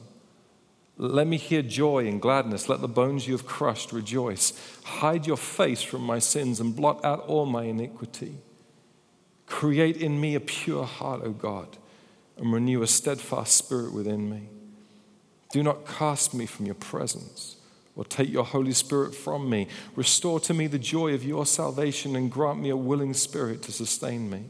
Let 0.98 1.28
me 1.28 1.38
hear 1.38 1.62
joy 1.62 2.08
and 2.08 2.20
gladness. 2.20 2.70
Let 2.70 2.82
the 2.82 2.88
bones 2.88 3.28
you 3.28 3.34
have 3.34 3.46
crushed 3.46 3.92
rejoice. 3.92 4.54
Hide 4.84 5.28
your 5.28 5.38
face 5.38 5.84
from 5.84 6.02
my 6.02 6.18
sins 6.18 6.60
and 6.60 6.76
blot 6.76 7.06
out 7.06 7.20
all 7.28 7.46
my 7.46 7.64
iniquity. 7.64 8.38
Create 9.46 9.98
in 9.98 10.20
me 10.20 10.34
a 10.34 10.40
pure 10.40 10.86
heart, 10.86 11.22
O 11.24 11.32
God, 11.32 11.78
and 12.38 12.52
renew 12.52 12.82
a 12.82 12.88
steadfast 12.88 13.56
spirit 13.56 13.94
within 13.94 14.30
me. 14.30 14.50
Do 15.52 15.62
not 15.62 15.88
cast 15.88 16.34
me 16.34 16.46
from 16.46 16.66
your 16.66 16.76
presence 16.76 17.58
or 17.96 18.04
take 18.04 18.30
your 18.30 18.44
Holy 18.44 18.74
Spirit 18.74 19.16
from 19.16 19.50
me. 19.50 19.68
Restore 19.96 20.40
to 20.42 20.54
me 20.54 20.68
the 20.68 20.80
joy 20.80 21.14
of 21.14 21.24
your 21.24 21.46
salvation 21.46 22.16
and 22.16 22.32
grant 22.32 22.60
me 22.60 22.70
a 22.70 22.78
willing 22.78 23.14
spirit 23.14 23.62
to 23.64 23.72
sustain 23.72 24.30
me. 24.30 24.46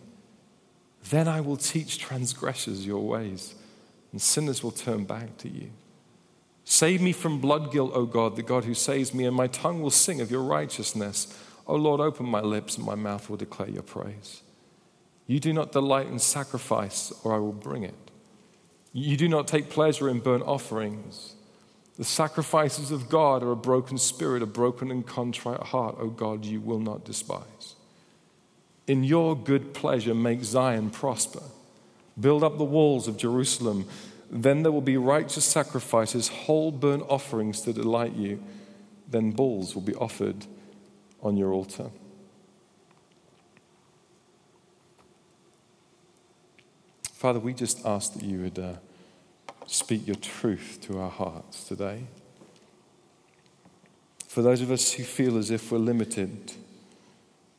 Then 1.10 1.28
I 1.28 1.42
will 1.42 1.56
teach 1.56 2.00
transgressors 2.00 2.86
your 2.86 3.06
ways, 3.08 3.56
and 4.12 4.22
sinners 4.22 4.64
will 4.64 4.72
turn 4.72 5.06
back 5.06 5.38
to 5.38 5.50
you. 5.50 5.72
Save 6.70 7.02
me 7.02 7.14
from 7.14 7.40
blood 7.40 7.72
guilt, 7.72 7.94
O 7.94 8.06
God, 8.06 8.36
the 8.36 8.44
God 8.44 8.66
who 8.66 8.74
saves 8.74 9.14
me, 9.14 9.24
and 9.24 9.34
my 9.34 9.48
tongue 9.48 9.82
will 9.82 9.90
sing 9.90 10.20
of 10.20 10.30
your 10.30 10.44
righteousness. 10.44 11.34
O 11.66 11.76
Lord, 11.76 12.02
open 12.02 12.26
my 12.26 12.42
lips, 12.42 12.76
and 12.76 12.86
my 12.86 12.94
mouth 12.94 13.30
will 13.30 13.38
declare 13.38 13.70
your 13.70 13.84
praise. 13.84 14.42
You 15.28 15.40
do 15.40 15.54
not 15.54 15.72
delight 15.72 16.08
in 16.08 16.20
sacrifice, 16.20 17.14
or 17.24 17.34
I 17.34 17.38
will 17.38 17.54
bring 17.54 17.84
it. 17.84 17.96
You 18.92 19.16
do 19.16 19.30
not 19.30 19.48
take 19.48 19.70
pleasure 19.70 20.10
in 20.10 20.20
burnt 20.20 20.44
offerings. 20.44 21.36
The 21.96 22.04
sacrifices 22.04 22.92
of 22.92 23.08
God 23.08 23.44
are 23.44 23.54
a 23.54 23.56
broken 23.56 23.98
spirit, 23.98 24.44
a 24.44 24.46
broken 24.46 24.92
and 24.92 25.08
contrite 25.08 25.64
heart, 25.64 25.96
O 26.00 26.10
God, 26.10 26.44
you 26.44 26.60
will 26.60 26.80
not 26.80 27.06
despise. 27.06 27.76
In 28.88 29.06
your 29.06 29.38
good 29.38 29.74
pleasure, 29.74 30.14
make 30.14 30.44
Zion 30.44 30.90
prosper. 30.90 31.44
Build 32.20 32.44
up 32.44 32.58
the 32.58 32.66
walls 32.66 33.08
of 33.08 33.16
Jerusalem. 33.16 33.88
Then 34.30 34.64
there 34.64 34.72
will 34.72 34.82
be 34.82 34.98
righteous 34.98 35.46
sacrifices, 35.46 36.28
whole 36.28 36.72
burnt 36.72 37.04
offerings 37.08 37.62
to 37.62 37.74
delight 37.74 38.16
you. 38.16 38.44
Then 39.10 39.32
bulls 39.32 39.74
will 39.74 39.82
be 39.82 39.96
offered 39.96 40.46
on 41.22 41.38
your 41.38 41.54
altar. 41.54 41.90
Father, 47.14 47.40
we 47.40 47.54
just 47.54 47.86
ask 47.86 48.14
that 48.14 48.24
you 48.24 48.42
would 48.42 48.60
uh, 48.60 48.74
speak 49.66 50.06
your 50.06 50.18
truth 50.18 50.80
to 50.84 51.00
our 51.00 51.10
hearts 51.10 51.64
today. 51.64 52.04
For 54.28 54.42
those 54.44 54.62
of 54.62 54.70
us 54.70 54.94
who 54.94 55.04
feel 55.04 55.38
as 55.38 55.50
if 55.50 55.72
we're 55.72 55.80
limited, 55.80 56.54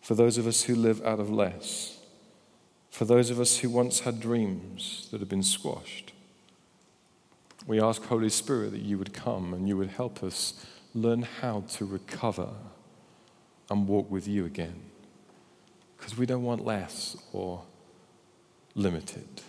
for 0.01 0.15
those 0.15 0.39
of 0.39 0.47
us 0.47 0.63
who 0.63 0.77
live 0.77 1.05
out 1.05 1.19
of 1.19 1.29
less, 1.29 1.99
for 2.91 3.05
those 3.05 3.31
of 3.31 3.41
us 3.41 3.59
who 3.59 3.69
once 3.69 4.01
had 4.01 4.21
dreams 4.21 5.09
that 5.11 5.19
have 5.19 5.29
been 5.29 5.43
squashed, 5.43 6.13
we 7.69 7.81
ask, 7.83 8.03
Holy 8.07 8.31
Spirit, 8.31 8.73
that 8.73 8.81
you 8.81 8.97
would 8.97 9.13
come 9.13 9.53
and 9.53 9.69
you 9.69 9.77
would 9.77 9.91
help 9.91 10.25
us 10.25 10.65
learn 10.95 11.21
how 11.21 11.65
to 11.69 11.85
recover 11.85 12.49
and 13.71 13.87
walk 13.87 14.11
with 14.11 14.27
you 14.27 14.47
again. 14.47 14.81
Because 15.97 16.17
we 16.17 16.25
don't 16.25 16.45
want 16.45 16.65
less 16.65 17.15
or 17.31 17.63
limited. 18.75 19.43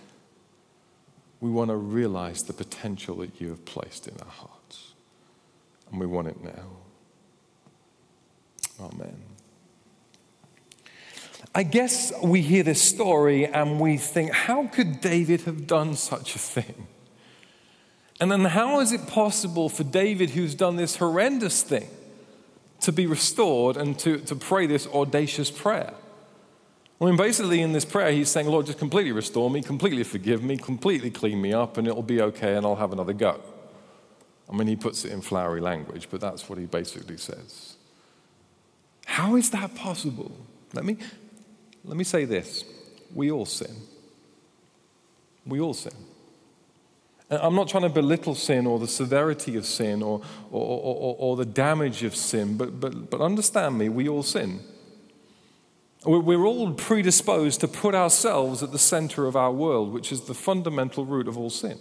We 1.39 1.49
want 1.49 1.69
to 1.69 1.77
realize 1.77 2.43
the 2.43 2.51
potential 2.51 3.15
that 3.17 3.39
you 3.39 3.47
have 3.47 3.63
placed 3.63 4.09
in 4.09 4.15
our 4.19 4.31
hearts. 4.31 4.93
And 5.89 6.01
we 6.01 6.05
want 6.05 6.27
it 6.27 6.43
now. 6.43 6.65
Amen. 8.81 9.15
I 11.55 11.63
guess 11.63 12.11
we 12.21 12.41
hear 12.41 12.63
this 12.63 12.81
story 12.81 13.45
and 13.45 13.79
we 13.79 13.95
think, 13.95 14.33
how 14.33 14.67
could 14.67 14.99
David 14.99 15.41
have 15.41 15.65
done 15.65 15.95
such 15.95 16.35
a 16.35 16.39
thing? 16.39 16.87
And 18.19 18.31
then, 18.31 18.45
how 18.45 18.79
is 18.81 18.91
it 18.91 19.07
possible 19.07 19.69
for 19.69 19.83
David, 19.83 20.31
who's 20.31 20.53
done 20.53 20.75
this 20.75 20.97
horrendous 20.97 21.63
thing, 21.63 21.87
to 22.81 22.91
be 22.91 23.05
restored 23.05 23.77
and 23.77 23.97
to, 23.99 24.17
to 24.19 24.35
pray 24.35 24.67
this 24.67 24.87
audacious 24.87 25.49
prayer? 25.49 25.93
I 27.01 27.05
mean, 27.05 27.15
basically, 27.15 27.61
in 27.61 27.71
this 27.71 27.85
prayer, 27.85 28.11
he's 28.11 28.27
saying, 28.27 28.47
Lord, 28.47 28.65
just 28.65 28.77
completely 28.77 29.13
restore 29.13 29.49
me, 29.49 29.61
completely 29.61 30.03
forgive 30.03 30.43
me, 30.43 30.57
completely 30.57 31.09
clean 31.09 31.41
me 31.41 31.53
up, 31.53 31.77
and 31.77 31.87
it'll 31.87 32.03
be 32.03 32.21
okay, 32.21 32.55
and 32.55 32.65
I'll 32.65 32.75
have 32.75 32.91
another 32.91 33.13
go. 33.13 33.39
I 34.49 34.55
mean, 34.55 34.67
he 34.67 34.75
puts 34.75 35.05
it 35.05 35.13
in 35.13 35.21
flowery 35.21 35.61
language, 35.61 36.09
but 36.11 36.19
that's 36.19 36.49
what 36.49 36.59
he 36.59 36.65
basically 36.65 37.17
says. 37.17 37.75
How 39.05 39.37
is 39.37 39.49
that 39.51 39.75
possible? 39.75 40.31
Let 40.73 40.83
me, 40.83 40.97
let 41.85 41.95
me 41.95 42.03
say 42.03 42.25
this 42.25 42.65
we 43.15 43.31
all 43.31 43.45
sin. 43.45 43.75
We 45.45 45.61
all 45.61 45.73
sin. 45.73 45.93
Uh, 47.29 47.39
I'm 47.41 47.55
not 47.55 47.67
trying 47.67 47.83
to 47.83 47.89
belittle 47.89 48.35
sin 48.35 48.65
or 48.65 48.79
the 48.79 48.87
severity 48.87 49.55
of 49.55 49.65
sin 49.65 50.01
or, 50.01 50.21
or, 50.51 50.61
or, 50.61 51.15
or, 51.19 51.35
the 51.35 51.45
damage 51.45 52.03
of 52.03 52.15
sin, 52.15 52.57
but, 52.57 52.79
but, 52.79 53.09
but 53.09 53.21
understand 53.21 53.77
me, 53.77 53.89
we 53.89 54.09
all 54.09 54.23
sin. 54.23 54.59
We're 56.05 56.45
all 56.45 56.71
predisposed 56.73 57.59
to 57.59 57.67
put 57.67 57.93
ourselves 57.93 58.63
at 58.63 58.71
the 58.71 58.79
center 58.79 59.25
of 59.25 59.35
our 59.35 59.51
world, 59.51 59.91
which 59.91 60.13
is 60.13 60.21
the 60.21 60.33
fundamental 60.33 61.05
root 61.05 61.27
of 61.27 61.37
all 61.37 61.49
sin. 61.49 61.77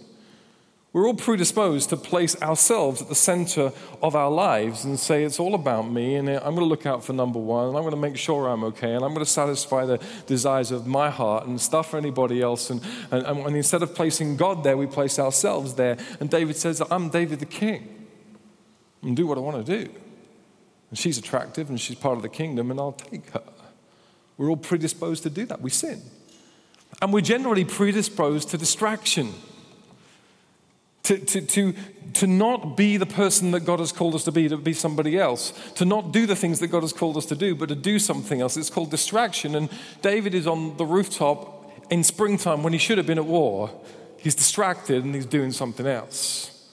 We're 0.91 1.05
all 1.05 1.13
predisposed 1.13 1.89
to 1.89 1.97
place 1.97 2.41
ourselves 2.41 2.99
at 3.03 3.09
the 3.09 3.15
center 3.15 3.71
of 4.01 4.15
our 4.15 4.31
lives 4.31 4.85
and 4.85 4.99
say, 4.99 5.23
it's 5.23 5.39
all 5.39 5.53
about 5.53 5.83
me, 5.83 6.15
and 6.15 6.27
I'm 6.27 6.55
going 6.55 6.57
to 6.57 6.65
look 6.65 6.87
out 6.87 7.03
for 7.03 7.13
number 7.13 7.37
one, 7.37 7.67
and 7.67 7.77
I'm 7.77 7.83
going 7.83 7.93
to 7.93 8.01
make 8.01 8.17
sure 8.17 8.47
I'm 8.47 8.63
okay, 8.63 8.95
and 8.95 9.05
I'm 9.05 9.13
going 9.13 9.23
to 9.23 9.31
satisfy 9.31 9.85
the 9.85 9.99
desires 10.25 10.71
of 10.71 10.87
my 10.87 11.11
heart 11.11 11.45
and 11.45 11.61
stuff 11.61 11.91
for 11.91 11.97
anybody 11.97 12.41
else. 12.41 12.71
And, 12.71 12.81
and, 13.11 13.23
and 13.23 13.55
instead 13.55 13.83
of 13.83 13.93
placing 13.93 14.37
God 14.37 14.63
there, 14.63 14.77
we 14.77 14.87
place 14.87 15.19
ourselves 15.19 15.75
there. 15.75 15.95
And 16.19 16.27
David 16.27 16.55
says, 16.55 16.81
I'm 16.89 17.09
David 17.09 17.39
the 17.39 17.45
king. 17.45 18.07
and 19.03 19.15
do 19.15 19.27
what 19.27 19.37
I 19.37 19.41
want 19.41 19.63
to 19.65 19.83
do. 19.83 19.91
And 20.89 20.97
she's 20.97 21.17
attractive 21.17 21.69
and 21.69 21.79
she's 21.79 21.97
part 21.97 22.17
of 22.17 22.23
the 22.23 22.29
kingdom, 22.29 22.71
and 22.71 22.79
I'll 22.79 22.93
take 22.93 23.29
her. 23.31 23.43
We're 24.37 24.49
all 24.49 24.57
predisposed 24.57 25.23
to 25.23 25.29
do 25.29 25.45
that. 25.45 25.61
We 25.61 25.69
sin. 25.69 26.01
And 27.01 27.13
we're 27.13 27.21
generally 27.21 27.65
predisposed 27.65 28.49
to 28.49 28.57
distraction. 28.57 29.33
To, 31.03 31.17
to, 31.17 31.41
to, 31.41 31.73
to 32.13 32.27
not 32.27 32.75
be 32.77 32.97
the 32.97 33.05
person 33.05 33.51
that 33.51 33.61
God 33.61 33.79
has 33.79 33.91
called 33.91 34.15
us 34.15 34.23
to 34.25 34.31
be, 34.31 34.49
to 34.49 34.57
be 34.57 34.73
somebody 34.73 35.17
else, 35.17 35.53
to 35.75 35.85
not 35.85 36.11
do 36.11 36.25
the 36.25 36.35
things 36.35 36.59
that 36.59 36.67
God 36.67 36.81
has 36.81 36.93
called 36.93 37.17
us 37.17 37.25
to 37.27 37.35
do, 37.35 37.55
but 37.55 37.69
to 37.69 37.75
do 37.75 37.99
something 37.99 38.41
else. 38.41 38.57
It's 38.57 38.69
called 38.69 38.91
distraction. 38.91 39.55
And 39.55 39.69
David 40.01 40.35
is 40.35 40.45
on 40.45 40.77
the 40.77 40.85
rooftop 40.85 41.71
in 41.89 42.03
springtime 42.03 42.63
when 42.63 42.73
he 42.73 42.79
should 42.79 42.97
have 42.97 43.07
been 43.07 43.17
at 43.17 43.25
war. 43.25 43.71
He's 44.17 44.35
distracted 44.35 45.03
and 45.03 45.15
he's 45.15 45.25
doing 45.25 45.51
something 45.51 45.87
else. 45.87 46.67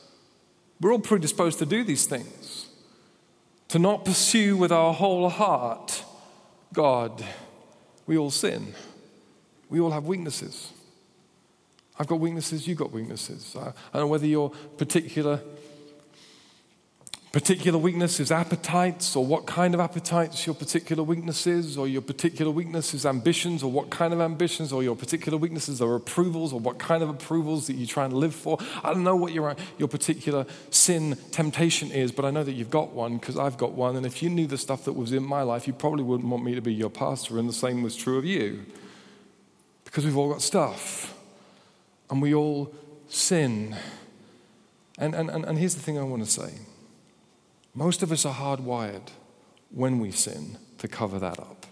We're 0.80 0.92
all 0.92 0.98
predisposed 0.98 1.58
to 1.60 1.66
do 1.66 1.84
these 1.84 2.06
things, 2.06 2.66
to 3.68 3.78
not 3.78 4.04
pursue 4.04 4.56
with 4.56 4.72
our 4.72 4.92
whole 4.92 5.28
heart 5.28 6.04
God. 6.72 7.24
We 8.06 8.18
all 8.18 8.30
sin, 8.30 8.74
we 9.68 9.80
all 9.80 9.90
have 9.90 10.04
weaknesses. 10.04 10.72
I've 11.98 12.06
got 12.06 12.20
weaknesses, 12.20 12.66
you've 12.66 12.78
got 12.78 12.92
weaknesses. 12.92 13.56
I 13.58 13.72
don't 13.92 14.02
know 14.02 14.06
whether 14.06 14.26
your 14.26 14.50
particular 14.76 15.40
particular 17.36 17.78
weakness 17.78 18.18
is 18.18 18.32
appetites 18.32 19.14
or 19.14 19.22
what 19.22 19.44
kind 19.44 19.74
of 19.74 19.80
appetites 19.80 20.46
your 20.46 20.54
particular 20.54 21.02
weakness 21.02 21.46
is, 21.46 21.76
or 21.76 21.86
your 21.86 22.00
particular 22.00 22.50
weakness 22.50 22.94
is 22.94 23.04
ambitions 23.04 23.62
or 23.62 23.70
what 23.70 23.90
kind 23.90 24.14
of 24.14 24.22
ambitions, 24.22 24.72
or 24.72 24.82
your 24.82 24.96
particular 24.96 25.36
weaknesses 25.36 25.82
are 25.82 25.94
approvals 25.96 26.54
or 26.54 26.60
what 26.60 26.78
kind 26.78 27.02
of 27.02 27.10
approvals 27.10 27.66
that 27.66 27.74
you 27.74 27.86
try 27.86 28.06
and 28.06 28.14
live 28.14 28.34
for. 28.34 28.56
I 28.82 28.90
don't 28.94 29.04
know 29.04 29.16
what 29.16 29.34
your, 29.34 29.54
your 29.76 29.86
particular 29.86 30.46
sin 30.70 31.18
temptation 31.30 31.90
is, 31.90 32.10
but 32.10 32.24
I 32.24 32.30
know 32.30 32.42
that 32.42 32.52
you've 32.52 32.70
got 32.70 32.92
one 32.92 33.18
because 33.18 33.36
I've 33.36 33.58
got 33.58 33.72
one. 33.72 33.96
And 33.96 34.06
if 34.06 34.22
you 34.22 34.30
knew 34.30 34.46
the 34.46 34.56
stuff 34.56 34.86
that 34.86 34.94
was 34.94 35.12
in 35.12 35.22
my 35.22 35.42
life, 35.42 35.66
you 35.66 35.74
probably 35.74 36.04
wouldn't 36.04 36.30
want 36.30 36.42
me 36.42 36.54
to 36.54 36.62
be 36.62 36.72
your 36.72 36.88
pastor, 36.88 37.38
and 37.38 37.46
the 37.46 37.52
same 37.52 37.82
was 37.82 37.96
true 37.96 38.16
of 38.16 38.24
you 38.24 38.64
because 39.84 40.06
we've 40.06 40.16
all 40.16 40.32
got 40.32 40.40
stuff 40.40 41.15
and 42.10 42.22
we 42.22 42.34
all 42.34 42.74
sin. 43.08 43.76
And, 44.98 45.14
and, 45.14 45.30
and, 45.30 45.44
and 45.44 45.58
here's 45.58 45.74
the 45.74 45.82
thing 45.82 45.98
I 45.98 46.02
want 46.02 46.24
to 46.24 46.30
say 46.30 46.54
most 47.74 48.02
of 48.02 48.10
us 48.10 48.24
are 48.24 48.34
hardwired 48.34 49.08
when 49.70 50.00
we 50.00 50.10
sin 50.10 50.58
to 50.78 50.88
cover 50.88 51.18
that 51.18 51.38
up. 51.38 51.66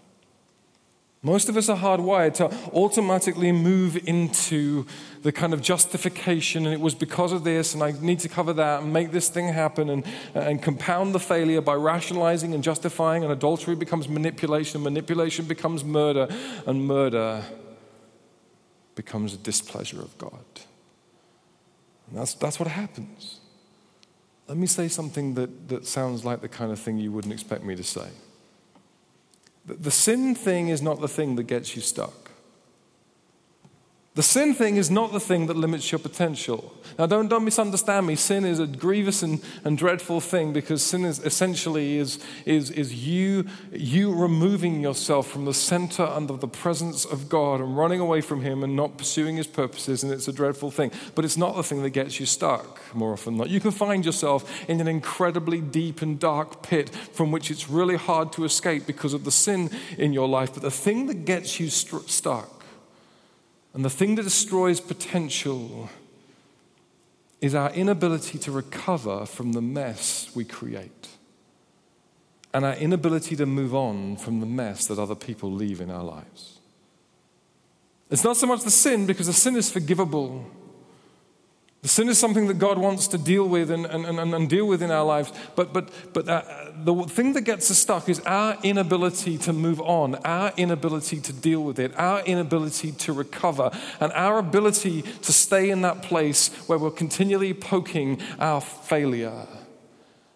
Most 1.23 1.49
of 1.49 1.57
us 1.57 1.69
are 1.69 1.77
hardwired 1.77 2.35
to 2.35 2.55
automatically 2.71 3.51
move 3.51 3.97
into 4.07 4.85
the 5.23 5.31
kind 5.31 5.55
of 5.55 5.61
justification, 5.63 6.65
and 6.65 6.73
it 6.75 6.79
was 6.79 6.93
because 6.93 7.31
of 7.31 7.43
this, 7.43 7.73
and 7.73 7.81
I 7.81 7.93
need 7.99 8.19
to 8.19 8.29
cover 8.29 8.53
that, 8.53 8.83
and 8.83 8.93
make 8.93 9.11
this 9.11 9.27
thing 9.27 9.47
happen, 9.47 9.89
and, 9.89 10.05
and 10.35 10.61
compound 10.61 11.15
the 11.15 11.19
failure 11.19 11.61
by 11.61 11.73
rationalizing 11.73 12.53
and 12.53 12.63
justifying, 12.63 13.23
and 13.23 13.33
adultery 13.33 13.75
becomes 13.75 14.07
manipulation, 14.07 14.83
manipulation 14.83 15.45
becomes 15.45 15.83
murder, 15.83 16.27
and 16.67 16.85
murder 16.85 17.43
becomes 18.95 19.33
a 19.33 19.37
displeasure 19.37 19.99
of 19.99 20.17
God. 20.17 20.45
And 22.07 22.17
that's, 22.17 22.33
that's 22.33 22.59
what 22.59 22.67
happens. 22.67 23.39
Let 24.47 24.57
me 24.57 24.67
say 24.67 24.87
something 24.87 25.33
that, 25.35 25.69
that 25.69 25.87
sounds 25.87 26.23
like 26.23 26.41
the 26.41 26.47
kind 26.47 26.71
of 26.71 26.79
thing 26.79 26.97
you 26.97 27.11
wouldn't 27.11 27.33
expect 27.33 27.63
me 27.63 27.75
to 27.75 27.83
say. 27.83 28.09
The, 29.65 29.73
the 29.73 29.91
sin 29.91 30.35
thing 30.35 30.69
is 30.69 30.81
not 30.81 31.01
the 31.01 31.07
thing 31.07 31.35
that 31.35 31.43
gets 31.43 31.75
you 31.75 31.81
stuck. 31.81 32.24
The 34.15 34.23
sin 34.23 34.53
thing 34.53 34.77
is 34.77 34.89
not 34.89 35.11
the 35.11 35.19
thing 35.19 35.47
that 35.47 35.57
limits 35.57 35.91
your 35.91 35.99
potential. 35.99 36.73
Now, 36.97 37.05
don't, 37.05 37.27
don't 37.27 37.43
misunderstand 37.43 38.07
me. 38.07 38.15
Sin 38.15 38.45
is 38.45 38.59
a 38.59 38.65
grievous 38.65 39.21
and, 39.21 39.43
and 39.65 39.77
dreadful 39.77 40.21
thing 40.21 40.53
because 40.53 40.81
sin 40.81 41.03
is 41.03 41.19
essentially 41.19 41.97
is, 41.97 42.23
is, 42.45 42.71
is 42.71 43.05
you, 43.05 43.45
you 43.73 44.15
removing 44.15 44.79
yourself 44.79 45.27
from 45.27 45.43
the 45.43 45.53
center 45.53 46.03
under 46.03 46.37
the 46.37 46.47
presence 46.47 47.03
of 47.03 47.27
God 47.27 47.59
and 47.59 47.77
running 47.77 47.99
away 47.99 48.21
from 48.21 48.41
Him 48.41 48.63
and 48.63 48.73
not 48.73 48.97
pursuing 48.97 49.35
His 49.35 49.47
purposes, 49.47 50.01
and 50.01 50.13
it's 50.13 50.29
a 50.29 50.33
dreadful 50.33 50.71
thing. 50.71 50.91
But 51.13 51.25
it's 51.25 51.35
not 51.35 51.57
the 51.57 51.63
thing 51.63 51.83
that 51.83 51.89
gets 51.89 52.17
you 52.17 52.25
stuck 52.25 52.79
more 52.95 53.11
often 53.11 53.33
than 53.33 53.39
not. 53.39 53.49
You 53.49 53.59
can 53.59 53.71
find 53.71 54.05
yourself 54.05 54.63
in 54.69 54.79
an 54.79 54.87
incredibly 54.87 55.59
deep 55.59 56.01
and 56.01 56.17
dark 56.17 56.63
pit 56.63 56.89
from 56.89 57.31
which 57.31 57.51
it's 57.51 57.69
really 57.69 57.97
hard 57.97 58.31
to 58.33 58.45
escape 58.45 58.87
because 58.87 59.13
of 59.13 59.25
the 59.25 59.31
sin 59.31 59.69
in 59.97 60.13
your 60.13 60.29
life. 60.29 60.53
But 60.53 60.63
the 60.63 60.71
thing 60.71 61.07
that 61.07 61.25
gets 61.25 61.59
you 61.59 61.69
st- 61.69 62.09
stuck 62.09 62.54
and 63.75 63.83
the 63.83 63.89
thing 63.89 64.15
that 64.15 64.23
destroys 64.23 64.79
potential 64.79 65.89
is 67.41 67.53
our 67.53 67.69
inability 67.71 68.39
to 68.39 68.51
recover 68.51 69.25
from 69.25 69.51
the 69.51 69.61
mess 69.61 70.31
we 70.33 70.45
create 70.45 71.09
and 72.53 72.63
our 72.63 72.75
inability 72.75 73.35
to 73.35 73.45
move 73.45 73.75
on 73.75 74.15
from 74.15 74.39
the 74.39 74.45
mess 74.45 74.87
that 74.87 74.97
other 74.97 75.13
people 75.13 75.51
leave 75.51 75.81
in 75.81 75.91
our 75.91 76.05
lives. 76.05 76.59
It's 78.09 78.23
not 78.23 78.37
so 78.37 78.47
much 78.47 78.63
the 78.63 78.71
sin, 78.71 79.05
because 79.05 79.27
the 79.27 79.33
sin 79.33 79.57
is 79.57 79.69
forgivable. 79.69 80.45
The 81.85 81.89
sin 81.89 82.09
is 82.09 82.17
something 82.17 82.47
that 82.47 82.57
God 82.57 82.79
wants 82.79 83.07
to 83.09 83.17
deal 83.19 83.47
with 83.47 83.69
and, 83.69 83.85
and, 83.85 84.07
and, 84.07 84.33
and 84.33 84.49
deal 84.49 84.65
with 84.65 84.81
in 84.81 84.89
our 84.89 85.05
lives. 85.05 85.31
But, 85.55 85.71
but, 85.71 85.89
but 86.13 86.27
uh, 86.27 86.41
the 86.83 87.03
thing 87.03 87.33
that 87.33 87.41
gets 87.41 87.69
us 87.69 87.77
stuck 87.77 88.09
is 88.09 88.19
our 88.21 88.57
inability 88.63 89.37
to 89.37 89.53
move 89.53 89.79
on, 89.81 90.15
our 90.25 90.51
inability 90.57 91.19
to 91.21 91.31
deal 91.31 91.63
with 91.63 91.77
it, 91.77 91.95
our 91.95 92.23
inability 92.23 92.91
to 92.93 93.13
recover, 93.13 93.69
and 93.99 94.11
our 94.13 94.39
ability 94.39 95.03
to 95.03 95.31
stay 95.31 95.69
in 95.69 95.83
that 95.83 96.01
place 96.01 96.47
where 96.67 96.79
we're 96.79 96.89
continually 96.89 97.53
poking 97.53 98.19
our 98.39 98.61
failure 98.61 99.45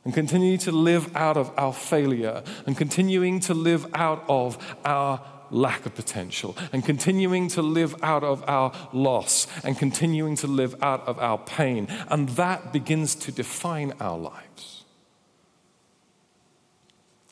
and 0.06 0.14
continuing 0.14 0.60
to 0.60 0.72
live 0.72 1.16
out 1.16 1.36
of 1.36 1.52
our 1.58 1.74
failure 1.74 2.44
and 2.68 2.78
continuing 2.78 3.40
to 3.40 3.56
live 3.56 3.88
out 3.96 4.24
of 4.30 4.56
our 4.86 5.20
lack 5.52 5.86
of 5.86 5.96
potential 5.96 6.56
and 6.72 6.86
continuing 6.86 7.48
to 7.50 7.62
live 7.62 7.96
out 8.04 8.24
of 8.24 8.44
our 8.48 8.72
loss 8.94 9.48
and 9.64 9.78
continuing 9.78 10.36
to 10.38 10.48
live 10.48 10.76
out 10.82 11.08
of 11.08 11.20
our 11.20 11.38
pain. 11.38 11.88
And 12.10 12.30
that 12.30 12.74
begins 12.74 13.16
to 13.16 13.32
define 13.32 13.94
our 14.00 14.18
lives. 14.18 14.84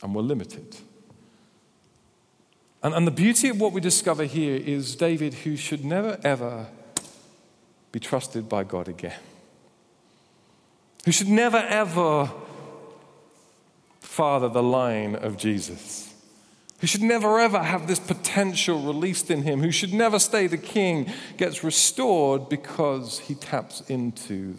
And 0.02 0.14
we're 0.14 0.22
limited. 0.22 0.76
And, 2.82 2.94
and 2.94 3.06
the 3.06 3.12
beauty 3.12 3.48
of 3.48 3.60
what 3.60 3.72
we 3.72 3.80
discover 3.80 4.24
here 4.24 4.56
is 4.56 4.94
David, 4.94 5.34
who 5.34 5.56
should 5.56 5.84
never 5.84 6.18
ever 6.22 6.66
be 7.90 7.98
trusted 7.98 8.48
by 8.48 8.64
God 8.64 8.86
again, 8.86 9.18
who 11.04 11.10
should 11.10 11.28
never 11.28 11.56
ever 11.56 12.30
father 14.00 14.48
the 14.48 14.62
line 14.62 15.16
of 15.16 15.36
Jesus 15.36 16.07
who 16.78 16.86
should 16.86 17.02
never 17.02 17.38
ever 17.40 17.62
have 17.62 17.86
this 17.86 17.98
potential 17.98 18.80
released 18.80 19.30
in 19.30 19.42
him, 19.42 19.60
who 19.60 19.70
should 19.70 19.92
never 19.92 20.18
stay 20.18 20.46
the 20.46 20.58
king, 20.58 21.12
gets 21.36 21.64
restored 21.64 22.48
because 22.48 23.20
he 23.20 23.34
taps 23.34 23.82
into 23.88 24.54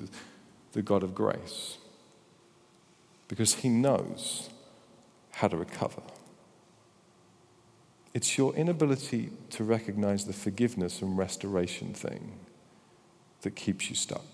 the 0.73 0.82
God 0.82 1.03
of 1.03 1.15
grace. 1.15 1.77
Because 3.27 3.55
he 3.55 3.69
knows 3.69 4.49
how 5.32 5.47
to 5.47 5.58
recover. 5.58 6.01
It's 8.13 8.38
your 8.38 8.53
inability 8.55 9.29
to 9.51 9.63
recognize 9.63 10.25
the 10.25 10.34
forgiveness 10.34 11.01
and 11.01 11.17
restoration 11.17 11.93
thing 11.93 12.34
that 13.41 13.55
keeps 13.55 13.89
you 13.89 13.95
stuck. 13.95 14.25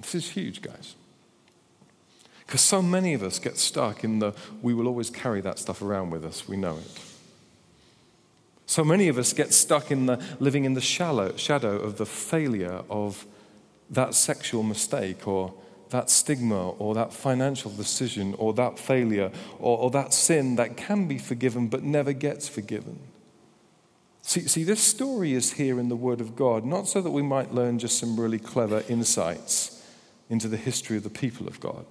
This 0.00 0.14
is 0.14 0.30
huge, 0.30 0.60
guys. 0.60 0.94
Because 2.46 2.60
so 2.60 2.82
many 2.82 3.14
of 3.14 3.22
us 3.22 3.38
get 3.38 3.56
stuck 3.56 4.04
in 4.04 4.18
the 4.18 4.34
we 4.62 4.74
will 4.74 4.86
always 4.86 5.10
carry 5.10 5.40
that 5.40 5.58
stuff 5.58 5.82
around 5.82 6.10
with 6.10 6.24
us, 6.24 6.48
we 6.48 6.56
know 6.56 6.76
it. 6.76 7.00
So 8.66 8.84
many 8.84 9.08
of 9.08 9.18
us 9.18 9.32
get 9.32 9.52
stuck 9.52 9.90
in 9.90 10.06
the 10.06 10.22
living 10.40 10.64
in 10.64 10.74
the 10.74 10.80
shallow, 10.80 11.36
shadow 11.36 11.76
of 11.76 11.98
the 11.98 12.06
failure 12.06 12.82
of 12.88 13.26
that 13.90 14.14
sexual 14.14 14.62
mistake 14.62 15.28
or 15.28 15.54
that 15.90 16.10
stigma 16.10 16.70
or 16.70 16.94
that 16.94 17.12
financial 17.12 17.70
decision 17.70 18.34
or 18.38 18.54
that 18.54 18.78
failure 18.78 19.30
or, 19.58 19.78
or 19.78 19.90
that 19.90 20.14
sin 20.14 20.56
that 20.56 20.76
can 20.76 21.06
be 21.06 21.18
forgiven 21.18 21.68
but 21.68 21.82
never 21.82 22.12
gets 22.12 22.48
forgiven. 22.48 22.98
See, 24.22 24.48
see, 24.48 24.64
this 24.64 24.80
story 24.80 25.34
is 25.34 25.52
here 25.52 25.78
in 25.78 25.90
the 25.90 25.96
Word 25.96 26.22
of 26.22 26.34
God, 26.34 26.64
not 26.64 26.88
so 26.88 27.02
that 27.02 27.10
we 27.10 27.20
might 27.20 27.52
learn 27.52 27.78
just 27.78 27.98
some 27.98 28.18
really 28.18 28.38
clever 28.38 28.82
insights 28.88 29.82
into 30.30 30.48
the 30.48 30.56
history 30.56 30.96
of 30.96 31.02
the 31.02 31.10
people 31.10 31.46
of 31.46 31.60
God 31.60 31.84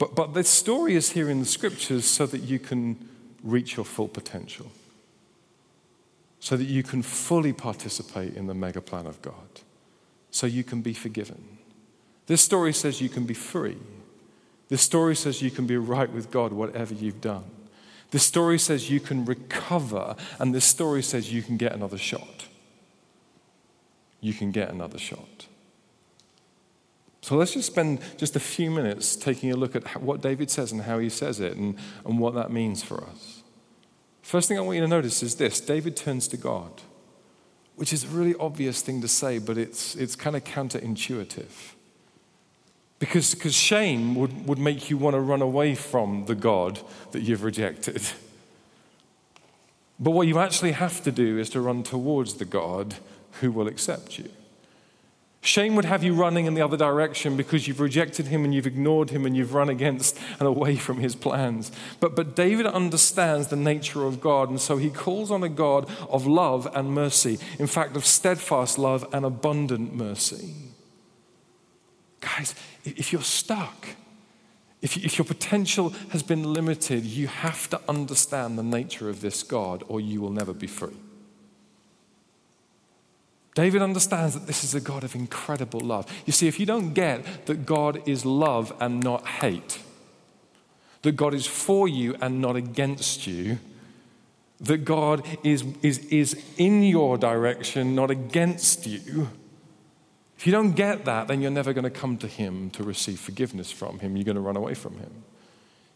but, 0.00 0.14
but 0.14 0.32
this 0.32 0.48
story 0.48 0.94
is 0.96 1.10
here 1.10 1.28
in 1.28 1.40
the 1.40 1.46
scriptures 1.46 2.06
so 2.06 2.24
that 2.24 2.40
you 2.40 2.58
can 2.58 3.06
reach 3.44 3.76
your 3.76 3.84
full 3.84 4.08
potential, 4.08 4.72
so 6.40 6.56
that 6.56 6.64
you 6.64 6.82
can 6.82 7.02
fully 7.02 7.52
participate 7.52 8.34
in 8.34 8.46
the 8.46 8.54
mega 8.54 8.80
plan 8.80 9.06
of 9.06 9.20
God, 9.20 9.60
so 10.30 10.46
you 10.46 10.64
can 10.64 10.80
be 10.80 10.94
forgiven. 10.94 11.58
This 12.26 12.40
story 12.40 12.72
says 12.72 13.02
you 13.02 13.10
can 13.10 13.24
be 13.24 13.34
free. 13.34 13.76
This 14.70 14.80
story 14.80 15.14
says 15.14 15.42
you 15.42 15.50
can 15.50 15.66
be 15.66 15.76
right 15.76 16.10
with 16.10 16.30
God, 16.30 16.54
whatever 16.54 16.94
you've 16.94 17.20
done. 17.20 17.44
This 18.10 18.22
story 18.22 18.58
says 18.58 18.90
you 18.90 19.00
can 19.00 19.26
recover, 19.26 20.16
and 20.38 20.54
this 20.54 20.64
story 20.64 21.02
says 21.02 21.30
you 21.30 21.42
can 21.42 21.58
get 21.58 21.72
another 21.72 21.98
shot. 21.98 22.46
You 24.22 24.32
can 24.32 24.50
get 24.50 24.70
another 24.70 24.98
shot. 24.98 25.46
So 27.22 27.36
let's 27.36 27.52
just 27.52 27.66
spend 27.66 28.00
just 28.16 28.34
a 28.34 28.40
few 28.40 28.70
minutes 28.70 29.14
taking 29.14 29.50
a 29.52 29.56
look 29.56 29.76
at 29.76 30.00
what 30.02 30.22
David 30.22 30.50
says 30.50 30.72
and 30.72 30.82
how 30.82 30.98
he 30.98 31.10
says 31.10 31.38
it 31.38 31.56
and, 31.56 31.76
and 32.04 32.18
what 32.18 32.34
that 32.34 32.50
means 32.50 32.82
for 32.82 33.04
us. 33.04 33.42
First 34.22 34.48
thing 34.48 34.58
I 34.58 34.62
want 34.62 34.76
you 34.76 34.82
to 34.82 34.88
notice 34.88 35.22
is 35.22 35.34
this 35.34 35.60
David 35.60 35.96
turns 35.96 36.28
to 36.28 36.36
God, 36.36 36.82
which 37.76 37.92
is 37.92 38.04
a 38.04 38.08
really 38.08 38.34
obvious 38.36 38.80
thing 38.80 39.00
to 39.02 39.08
say, 39.08 39.38
but 39.38 39.58
it's, 39.58 39.94
it's 39.96 40.16
kind 40.16 40.36
of 40.36 40.44
counterintuitive. 40.44 41.74
Because, 42.98 43.34
because 43.34 43.54
shame 43.54 44.14
would, 44.14 44.46
would 44.46 44.58
make 44.58 44.90
you 44.90 44.98
want 44.98 45.14
to 45.14 45.20
run 45.20 45.40
away 45.40 45.74
from 45.74 46.26
the 46.26 46.34
God 46.34 46.80
that 47.12 47.22
you've 47.22 47.42
rejected. 47.42 48.02
But 49.98 50.12
what 50.12 50.26
you 50.26 50.38
actually 50.38 50.72
have 50.72 51.02
to 51.04 51.12
do 51.12 51.38
is 51.38 51.50
to 51.50 51.60
run 51.60 51.82
towards 51.82 52.34
the 52.34 52.44
God 52.44 52.94
who 53.40 53.50
will 53.52 53.68
accept 53.68 54.18
you. 54.18 54.30
Shame 55.42 55.74
would 55.76 55.86
have 55.86 56.04
you 56.04 56.12
running 56.12 56.44
in 56.44 56.52
the 56.52 56.60
other 56.60 56.76
direction 56.76 57.34
because 57.34 57.66
you've 57.66 57.80
rejected 57.80 58.26
him 58.26 58.44
and 58.44 58.54
you've 58.54 58.66
ignored 58.66 59.08
him 59.08 59.24
and 59.24 59.34
you've 59.34 59.54
run 59.54 59.70
against 59.70 60.18
and 60.38 60.46
away 60.46 60.76
from 60.76 60.98
his 60.98 61.16
plans. 61.16 61.72
But, 61.98 62.14
but 62.14 62.36
David 62.36 62.66
understands 62.66 63.48
the 63.48 63.56
nature 63.56 64.04
of 64.04 64.20
God, 64.20 64.50
and 64.50 64.60
so 64.60 64.76
he 64.76 64.90
calls 64.90 65.30
on 65.30 65.42
a 65.42 65.48
God 65.48 65.90
of 66.10 66.26
love 66.26 66.68
and 66.74 66.90
mercy, 66.90 67.38
in 67.58 67.66
fact, 67.66 67.96
of 67.96 68.04
steadfast 68.04 68.78
love 68.78 69.06
and 69.14 69.24
abundant 69.24 69.94
mercy. 69.94 70.54
Guys, 72.20 72.54
if 72.84 73.10
you're 73.10 73.22
stuck, 73.22 73.88
if, 74.82 74.98
if 74.98 75.16
your 75.16 75.24
potential 75.24 75.94
has 76.10 76.22
been 76.22 76.52
limited, 76.52 77.04
you 77.04 77.28
have 77.28 77.68
to 77.70 77.80
understand 77.88 78.58
the 78.58 78.62
nature 78.62 79.08
of 79.08 79.22
this 79.22 79.42
God, 79.42 79.84
or 79.88 80.02
you 80.02 80.20
will 80.20 80.30
never 80.30 80.52
be 80.52 80.66
free. 80.66 80.96
David 83.60 83.82
understands 83.82 84.32
that 84.32 84.46
this 84.46 84.64
is 84.64 84.74
a 84.74 84.80
God 84.80 85.04
of 85.04 85.14
incredible 85.14 85.80
love. 85.80 86.06
You 86.24 86.32
see, 86.32 86.48
if 86.48 86.58
you 86.58 86.64
don't 86.64 86.94
get 86.94 87.44
that 87.44 87.66
God 87.66 88.08
is 88.08 88.24
love 88.24 88.72
and 88.80 89.02
not 89.02 89.26
hate, 89.26 89.80
that 91.02 91.12
God 91.12 91.34
is 91.34 91.46
for 91.46 91.86
you 91.86 92.16
and 92.22 92.40
not 92.40 92.56
against 92.56 93.26
you, 93.26 93.58
that 94.62 94.86
God 94.86 95.26
is, 95.44 95.62
is, 95.82 95.98
is 96.06 96.42
in 96.56 96.82
your 96.82 97.18
direction, 97.18 97.94
not 97.94 98.10
against 98.10 98.86
you, 98.86 99.28
if 100.38 100.46
you 100.46 100.52
don't 100.52 100.72
get 100.72 101.04
that, 101.04 101.28
then 101.28 101.42
you're 101.42 101.50
never 101.50 101.74
going 101.74 101.84
to 101.84 101.90
come 101.90 102.16
to 102.16 102.26
Him 102.26 102.70
to 102.70 102.82
receive 102.82 103.20
forgiveness 103.20 103.70
from 103.70 103.98
Him. 103.98 104.16
You're 104.16 104.24
going 104.24 104.36
to 104.36 104.40
run 104.40 104.56
away 104.56 104.72
from 104.72 104.96
Him. 104.96 105.22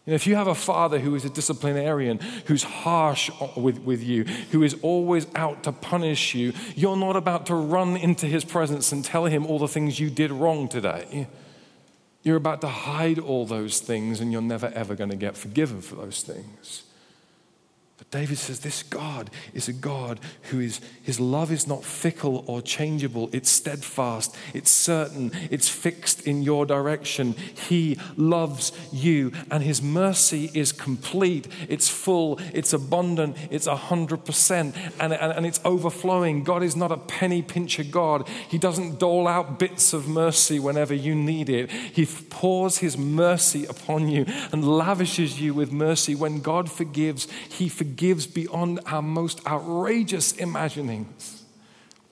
You 0.07 0.11
know, 0.11 0.17
if 0.17 0.27
you 0.27 0.37
have 0.37 0.49
a 0.49 0.55
father 0.55 0.99
who 0.99 1.15
is 1.15 1.25
a 1.25 1.31
disciplinarian, 1.31 2.19
who's 2.45 2.63
harsh 2.63 3.31
with, 3.57 3.79
with 3.81 4.03
you, 4.03 4.25
who 4.25 4.63
is 4.63 4.77
always 4.83 5.27
out 5.35 5.63
to 5.65 5.73
punish 5.73 6.35
you, 6.35 6.53
you're 6.77 6.97
not 6.97 7.17
about 7.17 7.47
to 7.47 7.55
run 7.55 7.97
into 7.97 8.27
his 8.27 8.45
presence 8.45 8.93
and 8.93 9.03
tell 9.03 9.25
him 9.25 9.47
all 9.47 9.59
the 9.59 9.69
things 9.69 9.99
you 9.99 10.11
did 10.11 10.31
wrong 10.31 10.69
today. 10.69 11.27
You're 12.23 12.37
about 12.37 12.61
to 12.63 12.69
hide 12.69 13.19
all 13.19 13.47
those 13.47 13.81
things, 13.81 14.21
and 14.21 14.31
you're 14.31 14.43
never 14.43 14.67
ever 14.75 14.95
going 14.95 15.11
to 15.11 15.17
get 15.17 15.37
forgiven 15.37 15.81
for 15.81 15.95
those 15.95 16.23
things. 16.23 16.84
David 18.15 18.39
says 18.39 18.61
this 18.61 18.85
God 18.85 19.29
is 19.55 19.67
a 19.67 19.73
God 19.73 20.21
who 20.43 20.61
is, 20.61 20.81
his 21.03 21.19
love 21.19 21.51
is 21.51 21.67
not 21.67 21.85
fickle 21.85 22.45
or 22.47 22.63
changeable. 22.63 23.29
It's 23.33 23.51
steadfast, 23.51 24.37
it's 24.55 24.71
certain, 24.71 25.33
it's 25.51 25.69
fixed 25.69 26.25
in 26.25 26.45
your 26.45 26.65
direction. 26.65 27.33
He 27.33 27.99
loves 28.17 28.71
you, 28.93 29.33
and 29.51 29.65
his 29.65 29.83
mercy 29.83 30.49
is 30.55 30.71
complete, 30.71 31.49
it's 31.69 31.89
full, 31.89 32.39
it's 32.53 32.73
abundant, 32.73 33.37
it's 33.51 33.67
a 33.67 33.75
hundred 33.75 34.25
percent, 34.25 34.77
and 35.01 35.13
and 35.13 35.45
it's 35.45 35.61
overflowing. 35.65 36.45
God 36.45 36.63
is 36.63 36.77
not 36.77 36.93
a 36.93 36.99
penny 36.99 37.43
pincher 37.43 37.83
God. 37.83 38.29
He 38.49 38.59
doesn't 38.59 39.01
dole 39.01 39.27
out 39.27 39.59
bits 39.59 39.93
of 39.93 40.07
mercy 40.07 40.61
whenever 40.61 40.95
you 40.95 41.17
need 41.17 41.51
it. 41.51 41.69
He 41.69 42.07
pours 42.07 42.79
his 42.79 42.97
mercy 42.97 43.67
upon 43.67 44.09
you 44.09 44.25
and 44.53 44.65
lavishes 44.65 45.41
you 45.41 45.53
with 45.53 45.73
mercy. 45.73 46.15
When 46.15 46.41
God 46.41 46.71
forgives, 46.71 47.27
he 47.49 47.69
forgives 47.69 48.04
forgives 48.05 48.27
beyond 48.27 48.81
our 48.85 49.01
most 49.01 49.41
outrageous 49.47 50.33
imaginings, 50.33 51.43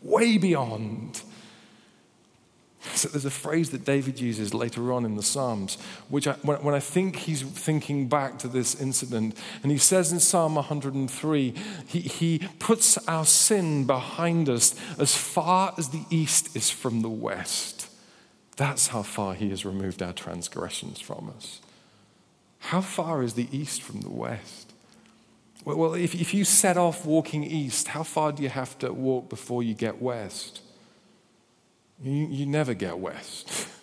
way 0.01 0.39
beyond. 0.39 1.21
So 2.95 3.09
there's 3.09 3.27
a 3.27 3.31
phrase 3.31 3.71
that 3.73 3.85
David 3.85 4.19
uses 4.19 4.55
later 4.55 4.91
on 4.91 5.05
in 5.05 5.17
the 5.17 5.23
Psalms, 5.23 5.77
which 6.09 6.27
I, 6.27 6.33
when, 6.43 6.63
when, 6.63 6.75
I 6.75 6.81
think 6.81 7.17
he's 7.17 7.43
thinking 7.43 8.09
back 8.09 8.39
to 8.39 8.49
this 8.49 8.81
incident, 8.81 9.37
and 9.63 9.71
he 9.71 9.77
says 9.77 10.13
in 10.13 10.19
Psalm 10.19 10.55
103, 10.55 11.55
he, 11.87 12.01
he 12.01 12.49
puts 12.59 12.97
our 13.07 13.27
sin 13.27 13.85
behind 13.87 14.49
us 14.49 14.75
as 14.99 15.15
far 15.15 15.75
as 15.77 15.91
the 15.91 16.05
east 16.09 16.57
is 16.57 16.71
from 16.71 17.03
the 17.03 17.11
west. 17.11 17.91
That's 18.57 18.89
how 18.89 19.03
far 19.03 19.35
he 19.35 19.51
has 19.51 19.67
removed 19.67 20.03
our 20.03 20.15
transgressions 20.15 21.03
from 21.03 21.31
us. 21.37 21.61
How 22.61 22.81
far 22.81 23.23
is 23.23 23.35
the 23.35 23.49
east 23.53 23.83
from 23.83 24.01
the 24.01 24.11
west? 24.11 24.72
Well, 25.65 25.95
if, 25.95 26.15
if 26.15 26.35
you 26.35 26.45
set 26.45 26.77
off 26.77 27.07
walking 27.07 27.45
east, 27.45 27.89
how 27.89 28.03
far 28.03 28.33
do 28.33 28.43
you 28.43 28.49
have 28.49 28.77
to 28.79 28.93
walk 28.93 29.29
before 29.29 29.63
you 29.63 29.75
get 29.75 30.03
west? 30.03 30.61
You, 32.03 32.27
you 32.27 32.47
never 32.47 32.75
get 32.75 32.99
west. 32.99 33.69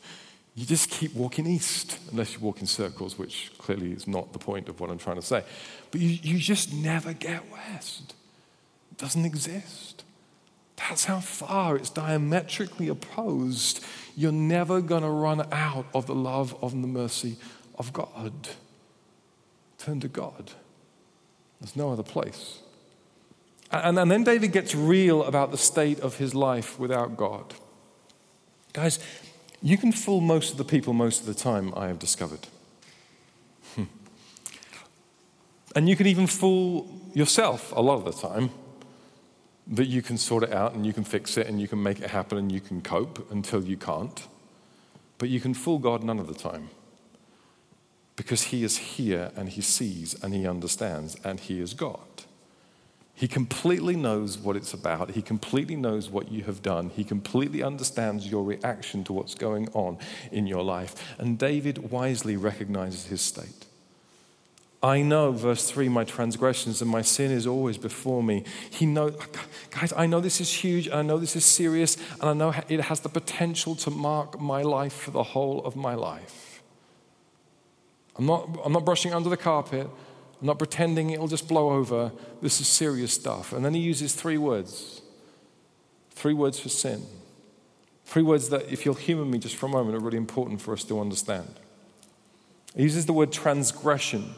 You 0.56 0.66
just 0.66 0.90
keep 0.90 1.16
walking 1.16 1.48
east, 1.48 1.98
unless 2.12 2.34
you 2.34 2.42
walk 2.42 2.60
in 2.60 2.68
circles, 2.68 3.18
which 3.18 3.50
clearly 3.60 3.94
is 3.94 4.08
not 4.08 4.34
the 4.34 4.40
point 4.40 4.68
of 4.68 4.82
what 4.82 4.90
I'm 4.90 4.98
trying 4.98 5.16
to 5.16 5.22
say. 5.22 5.46
But 5.90 6.02
you, 6.02 6.20
you 6.22 6.38
just 6.38 6.74
never 6.74 7.14
get 7.14 7.50
west. 7.50 8.14
It 8.92 8.98
doesn't 8.98 9.24
exist. 9.24 10.04
That's 10.76 11.06
how 11.06 11.22
far 11.22 11.78
it's 11.78 11.90
diametrically 11.90 12.90
opposed. 12.90 13.82
You're 14.18 14.34
never 14.34 14.82
going 14.82 15.04
to 15.04 15.10
run 15.10 15.48
out 15.54 15.86
of 15.94 16.08
the 16.08 16.16
love 16.16 16.54
of 16.62 16.72
the 16.72 16.88
mercy 16.88 17.38
of 17.78 17.94
God. 17.94 18.50
Turn 19.78 20.02
to 20.02 20.10
God. 20.10 20.52
There's 21.60 21.76
no 21.76 21.92
other 21.92 22.04
place. 22.04 22.60
And, 23.72 24.00
and 24.00 24.10
then 24.10 24.24
David 24.24 24.52
gets 24.52 24.74
real 24.74 25.24
about 25.24 25.52
the 25.52 25.58
state 25.58 26.00
of 26.00 26.18
his 26.18 26.34
life 26.34 26.80
without 26.80 27.18
God. 27.18 27.54
Guys, 28.74 29.00
you 29.62 29.78
can 29.78 29.92
fool 29.92 30.22
most 30.22 30.52
of 30.52 30.58
the 30.58 30.64
people 30.64 30.94
most 30.94 31.22
of 31.22 31.26
the 31.26 31.34
time, 31.34 31.74
I 31.76 31.88
have 31.88 32.00
discovered. 32.00 32.48
Hmm. 33.76 33.84
and 35.76 35.88
you 35.88 35.96
can 35.96 36.08
even 36.08 36.26
fool 36.26 36.88
yourself 37.14 37.72
a 37.76 37.82
lot 37.82 37.96
of 37.96 38.06
the 38.06 38.28
time 38.28 38.50
that 39.68 39.86
you 39.86 40.02
can 40.02 40.18
sort 40.18 40.44
it 40.44 40.52
out 40.52 40.74
and 40.74 40.86
you 40.88 40.94
can 40.94 41.04
fix 41.04 41.38
it 41.38 41.46
and 41.46 41.62
you 41.62 41.68
can 41.68 41.84
make 41.84 42.02
it 42.02 42.10
happen 42.10 42.40
and 42.40 42.52
you 42.52 42.60
can 42.60 42.82
cope 42.82 43.32
until 43.32 43.64
you 43.64 43.78
can't. 43.78 44.28
But 45.20 45.30
you 45.30 45.40
can 45.40 45.54
fool 45.54 45.78
God 45.78 46.04
none 46.04 46.18
of 46.18 46.28
the 46.28 46.34
time 46.34 46.70
because 48.20 48.44
he 48.44 48.66
is 48.66 48.76
here 48.76 49.32
and 49.38 49.48
he 49.48 49.62
sees 49.62 50.14
and 50.22 50.34
he 50.34 50.46
understands 50.46 51.16
and 51.24 51.40
he 51.40 51.62
is 51.62 51.74
God. 51.74 52.26
He 53.14 53.30
completely 53.30 53.96
knows 53.96 54.38
what 54.38 54.58
it's 54.58 54.74
about. 54.74 55.12
He 55.12 55.22
completely 55.22 55.78
knows 55.78 56.10
what 56.10 56.30
you 56.30 56.44
have 56.44 56.62
done. 56.62 56.90
He 56.90 57.06
completely 57.06 57.64
understands 57.64 58.28
your 58.28 58.44
reaction 58.44 59.06
to 59.06 59.14
what's 59.14 59.36
going 59.36 59.70
on 59.70 60.00
in 60.34 60.48
your 60.48 60.64
life. 60.64 60.96
And 61.18 61.40
David 61.40 61.92
wisely 61.92 62.36
recognizes 62.36 63.06
his 63.06 63.22
state. 63.22 63.66
I 64.84 65.02
know, 65.02 65.32
verse 65.32 65.72
3, 65.72 65.88
my 65.88 66.04
transgressions 66.04 66.82
and 66.82 66.92
my 66.92 67.02
sin 67.02 67.32
is 67.32 67.48
always 67.48 67.78
before 67.78 68.22
me. 68.22 68.44
He 68.70 68.86
knows, 68.86 69.16
guys, 69.72 69.94
I 69.96 70.08
know 70.08 70.20
this 70.20 70.42
is 70.42 70.52
huge, 70.52 70.90
I 70.90 71.04
know 71.04 71.20
this 71.20 71.38
is 71.38 71.46
serious, 71.46 71.96
and 72.20 72.24
I 72.30 72.34
know 72.34 72.54
it 72.68 72.82
has 72.82 73.00
the 73.00 73.10
potential 73.10 73.76
to 73.76 73.90
mark 73.90 74.42
my 74.42 74.62
life 74.62 74.94
for 74.94 75.12
the 75.12 75.24
whole 75.24 75.64
of 75.64 75.78
my 75.78 75.96
life. 75.96 76.49
I'm 78.20 78.26
not, 78.26 78.60
I'm 78.66 78.74
not 78.74 78.84
brushing 78.84 79.14
under 79.14 79.30
the 79.30 79.38
carpet. 79.38 79.90
I'm 80.42 80.48
not 80.48 80.60
pretending 80.60 81.12
it'll 81.12 81.30
just 81.30 81.48
blow 81.48 81.72
over. 81.72 82.12
This 82.42 82.60
is 82.60 82.68
serious 82.68 83.14
stuff. 83.14 83.54
And 83.54 83.64
then 83.64 83.74
he 83.74 83.80
uses 83.80 84.14
three 84.14 84.38
words 84.38 85.02
three 86.12 86.34
words 86.34 86.60
for 86.60 86.68
sin. 86.68 87.02
Three 88.04 88.24
words 88.24 88.50
that, 88.50 88.70
if 88.70 88.86
you'll 88.86 88.96
humor 88.96 89.24
me 89.24 89.40
just 89.40 89.56
for 89.56 89.68
a 89.68 89.70
moment, 89.70 89.96
are 89.96 90.02
really 90.02 90.18
important 90.18 90.60
for 90.60 90.74
us 90.74 90.84
to 90.84 91.00
understand. 91.00 91.48
He 92.76 92.84
uses 92.84 93.06
the 93.06 93.14
word 93.14 93.32
transgression. 93.32 94.34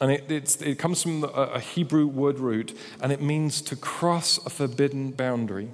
And 0.00 0.10
it, 0.10 0.62
it 0.62 0.78
comes 0.78 1.02
from 1.02 1.24
a, 1.24 1.26
a 1.26 1.60
Hebrew 1.60 2.06
word 2.06 2.38
root, 2.38 2.74
and 3.02 3.12
it 3.12 3.20
means 3.20 3.60
to 3.62 3.76
cross 3.76 4.38
a 4.46 4.48
forbidden 4.48 5.10
boundary. 5.10 5.68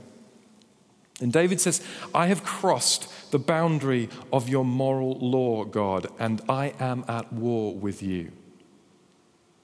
And 1.23 1.33
David 1.33 1.61
says, 1.61 1.81
I 2.15 2.27
have 2.27 2.45
crossed 2.45 3.31
the 3.31 3.39
boundary 3.39 4.09
of 4.33 4.49
your 4.49 4.65
moral 4.65 5.19
law, 5.19 5.65
God, 5.65 6.09
and 6.19 6.41
I 6.49 6.75
am 6.79 7.05
at 7.09 7.33
war 7.33 7.75
with 7.75 8.03
you. 8.03 8.33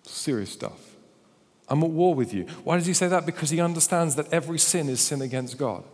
Serious 0.05 0.51
stuff. 0.51 0.97
I'm 1.69 1.83
at 1.83 1.91
war 1.91 2.15
with 2.15 2.33
you. 2.33 2.45
Why 2.65 2.77
does 2.77 2.87
he 2.87 2.95
say 2.95 3.09
that? 3.09 3.27
Because 3.27 3.51
he 3.51 3.61
understands 3.61 4.17
that 4.17 4.33
every 4.33 4.59
sin 4.59 4.89
is 4.89 5.01
sin 5.01 5.21
against 5.21 5.59
God. 5.59 5.85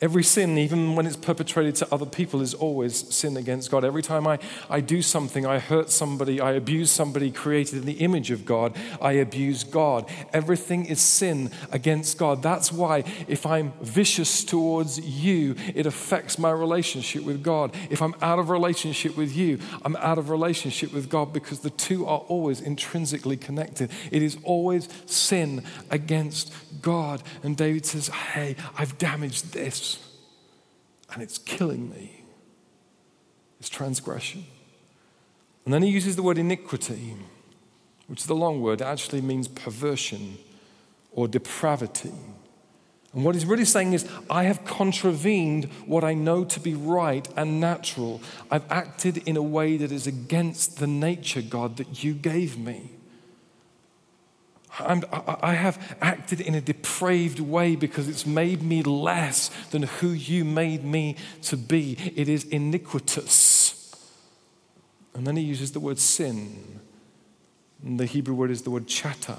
Every 0.00 0.22
sin, 0.22 0.56
even 0.58 0.94
when 0.94 1.08
it's 1.08 1.16
perpetrated 1.16 1.74
to 1.76 1.92
other 1.92 2.06
people, 2.06 2.40
is 2.40 2.54
always 2.54 3.12
sin 3.12 3.36
against 3.36 3.68
God. 3.68 3.84
Every 3.84 4.02
time 4.02 4.28
I, 4.28 4.38
I 4.70 4.80
do 4.80 5.02
something, 5.02 5.44
I 5.44 5.58
hurt 5.58 5.90
somebody, 5.90 6.40
I 6.40 6.52
abuse 6.52 6.92
somebody 6.92 7.32
created 7.32 7.80
in 7.80 7.84
the 7.84 7.94
image 7.94 8.30
of 8.30 8.44
God, 8.44 8.76
I 9.02 9.12
abuse 9.12 9.64
God. 9.64 10.08
Everything 10.32 10.86
is 10.86 11.00
sin 11.00 11.50
against 11.72 12.16
God. 12.16 12.44
That's 12.44 12.70
why 12.70 13.02
if 13.26 13.44
I'm 13.44 13.72
vicious 13.80 14.44
towards 14.44 15.00
you, 15.00 15.56
it 15.74 15.84
affects 15.84 16.38
my 16.38 16.52
relationship 16.52 17.24
with 17.24 17.42
God. 17.42 17.74
If 17.90 18.00
I'm 18.00 18.14
out 18.22 18.38
of 18.38 18.50
relationship 18.50 19.16
with 19.16 19.34
you, 19.34 19.58
I'm 19.84 19.96
out 19.96 20.18
of 20.18 20.30
relationship 20.30 20.92
with 20.92 21.08
God 21.08 21.32
because 21.32 21.58
the 21.58 21.70
two 21.70 22.06
are 22.06 22.20
always 22.28 22.60
intrinsically 22.60 23.36
connected. 23.36 23.90
It 24.12 24.22
is 24.22 24.38
always 24.44 24.88
sin 25.06 25.64
against 25.90 26.52
God. 26.82 27.20
And 27.42 27.56
David 27.56 27.84
says, 27.84 28.06
Hey, 28.06 28.54
I've 28.76 28.96
damaged 28.98 29.52
this 29.52 29.87
and 31.12 31.22
it's 31.22 31.38
killing 31.38 31.90
me. 31.90 32.24
It's 33.58 33.68
transgression. 33.68 34.44
And 35.64 35.74
then 35.74 35.82
he 35.82 35.90
uses 35.90 36.16
the 36.16 36.22
word 36.22 36.38
iniquity, 36.38 37.14
which 38.06 38.20
is 38.20 38.26
the 38.26 38.34
long 38.34 38.60
word, 38.60 38.80
it 38.80 38.84
actually 38.84 39.20
means 39.20 39.48
perversion 39.48 40.38
or 41.12 41.28
depravity. 41.28 42.12
And 43.12 43.24
what 43.24 43.34
he's 43.34 43.46
really 43.46 43.64
saying 43.64 43.94
is, 43.94 44.08
I 44.28 44.44
have 44.44 44.64
contravened 44.64 45.64
what 45.86 46.04
I 46.04 46.14
know 46.14 46.44
to 46.44 46.60
be 46.60 46.74
right 46.74 47.26
and 47.36 47.60
natural. 47.60 48.20
I've 48.50 48.70
acted 48.70 49.18
in 49.26 49.36
a 49.36 49.42
way 49.42 49.76
that 49.78 49.90
is 49.90 50.06
against 50.06 50.78
the 50.78 50.86
nature, 50.86 51.42
God, 51.42 51.78
that 51.78 52.04
you 52.04 52.12
gave 52.12 52.58
me. 52.58 52.90
I'm, 54.78 55.02
i 55.42 55.54
have 55.54 55.96
acted 56.00 56.40
in 56.40 56.54
a 56.54 56.60
depraved 56.60 57.40
way 57.40 57.76
because 57.76 58.08
it's 58.08 58.26
made 58.26 58.62
me 58.62 58.82
less 58.82 59.48
than 59.70 59.82
who 59.82 60.08
you 60.08 60.44
made 60.44 60.84
me 60.84 61.16
to 61.42 61.56
be. 61.56 61.96
It 62.16 62.28
is 62.28 62.44
iniquitous. 62.44 63.94
And 65.14 65.26
then 65.26 65.36
he 65.36 65.42
uses 65.42 65.72
the 65.72 65.80
word 65.80 65.98
sin. 65.98 66.80
And 67.84 67.98
the 67.98 68.06
Hebrew 68.06 68.34
word 68.34 68.50
is 68.50 68.62
the 68.62 68.70
word 68.70 68.86
chata. 68.86 69.38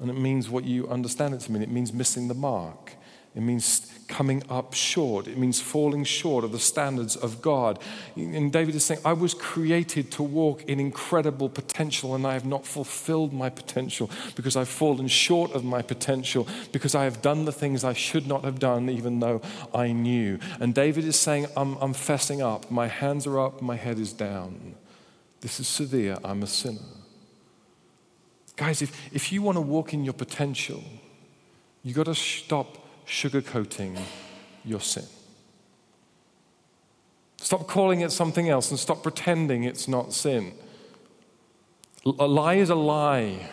And 0.00 0.10
it 0.10 0.18
means 0.18 0.48
what 0.48 0.64
you 0.64 0.88
understand 0.88 1.34
it 1.34 1.40
to 1.42 1.52
mean 1.52 1.62
it 1.62 1.70
means 1.70 1.92
missing 1.92 2.28
the 2.28 2.34
mark. 2.34 2.94
It 3.34 3.42
means 3.42 3.86
coming 4.08 4.42
up 4.50 4.74
short. 4.74 5.28
It 5.28 5.38
means 5.38 5.60
falling 5.60 6.02
short 6.02 6.42
of 6.42 6.50
the 6.50 6.58
standards 6.58 7.14
of 7.14 7.40
God. 7.40 7.78
And 8.16 8.52
David 8.52 8.74
is 8.74 8.84
saying, 8.84 9.00
I 9.04 9.12
was 9.12 9.34
created 9.34 10.10
to 10.12 10.24
walk 10.24 10.64
in 10.64 10.80
incredible 10.80 11.48
potential, 11.48 12.16
and 12.16 12.26
I 12.26 12.32
have 12.32 12.44
not 12.44 12.66
fulfilled 12.66 13.32
my 13.32 13.48
potential 13.48 14.10
because 14.34 14.56
I've 14.56 14.68
fallen 14.68 15.06
short 15.06 15.52
of 15.52 15.62
my 15.62 15.80
potential, 15.80 16.48
because 16.72 16.96
I 16.96 17.04
have 17.04 17.22
done 17.22 17.44
the 17.44 17.52
things 17.52 17.84
I 17.84 17.92
should 17.92 18.26
not 18.26 18.42
have 18.42 18.58
done, 18.58 18.90
even 18.90 19.20
though 19.20 19.40
I 19.72 19.92
knew. 19.92 20.40
And 20.58 20.74
David 20.74 21.04
is 21.04 21.16
saying, 21.16 21.46
I'm, 21.56 21.76
I'm 21.76 21.94
fessing 21.94 22.40
up. 22.40 22.68
My 22.68 22.88
hands 22.88 23.28
are 23.28 23.38
up, 23.38 23.62
my 23.62 23.76
head 23.76 24.00
is 24.00 24.12
down. 24.12 24.74
This 25.40 25.60
is 25.60 25.68
severe. 25.68 26.18
I'm 26.24 26.42
a 26.42 26.48
sinner. 26.48 26.80
Guys, 28.56 28.82
if, 28.82 29.14
if 29.14 29.32
you 29.32 29.40
want 29.40 29.56
to 29.56 29.62
walk 29.62 29.94
in 29.94 30.04
your 30.04 30.14
potential, 30.14 30.82
you've 31.84 31.96
got 31.96 32.06
to 32.06 32.14
stop 32.14 32.89
sugarcoating 33.10 33.98
your 34.64 34.80
sin. 34.80 35.04
Stop 37.38 37.66
calling 37.66 38.02
it 38.02 38.12
something 38.12 38.48
else 38.48 38.70
and 38.70 38.78
stop 38.78 39.02
pretending 39.02 39.64
it's 39.64 39.88
not 39.88 40.12
sin. 40.12 40.52
A 42.06 42.26
lie 42.26 42.54
is 42.54 42.70
a 42.70 42.76
lie. 42.76 43.50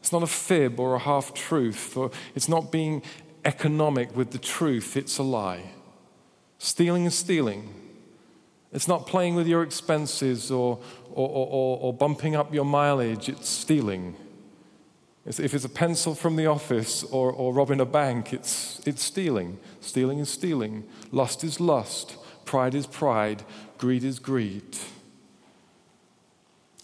It's 0.00 0.10
not 0.10 0.24
a 0.24 0.26
fib 0.26 0.80
or 0.80 0.96
a 0.96 0.98
half 0.98 1.32
truth, 1.32 1.96
or 1.96 2.10
it's 2.34 2.48
not 2.48 2.72
being 2.72 3.02
economic 3.44 4.14
with 4.16 4.32
the 4.32 4.38
truth. 4.38 4.96
It's 4.96 5.18
a 5.18 5.22
lie. 5.22 5.70
Stealing 6.58 7.04
is 7.04 7.14
stealing. 7.14 7.72
It's 8.72 8.88
not 8.88 9.06
playing 9.06 9.36
with 9.36 9.46
your 9.46 9.62
expenses 9.62 10.50
or, 10.50 10.80
or, 11.12 11.28
or, 11.28 11.78
or 11.80 11.94
bumping 11.94 12.34
up 12.34 12.52
your 12.52 12.64
mileage. 12.64 13.28
It's 13.28 13.48
stealing. 13.48 14.16
If 15.26 15.54
it's 15.54 15.64
a 15.64 15.70
pencil 15.70 16.14
from 16.14 16.36
the 16.36 16.46
office 16.46 17.02
or, 17.04 17.32
or 17.32 17.54
robbing 17.54 17.80
a 17.80 17.86
bank, 17.86 18.32
it's, 18.34 18.80
it's 18.86 19.02
stealing. 19.02 19.58
Stealing 19.80 20.18
is 20.18 20.28
stealing. 20.28 20.84
Lust 21.12 21.42
is 21.44 21.60
lust. 21.60 22.16
Pride 22.44 22.74
is 22.74 22.86
pride. 22.86 23.42
Greed 23.78 24.04
is 24.04 24.18
greed. 24.18 24.76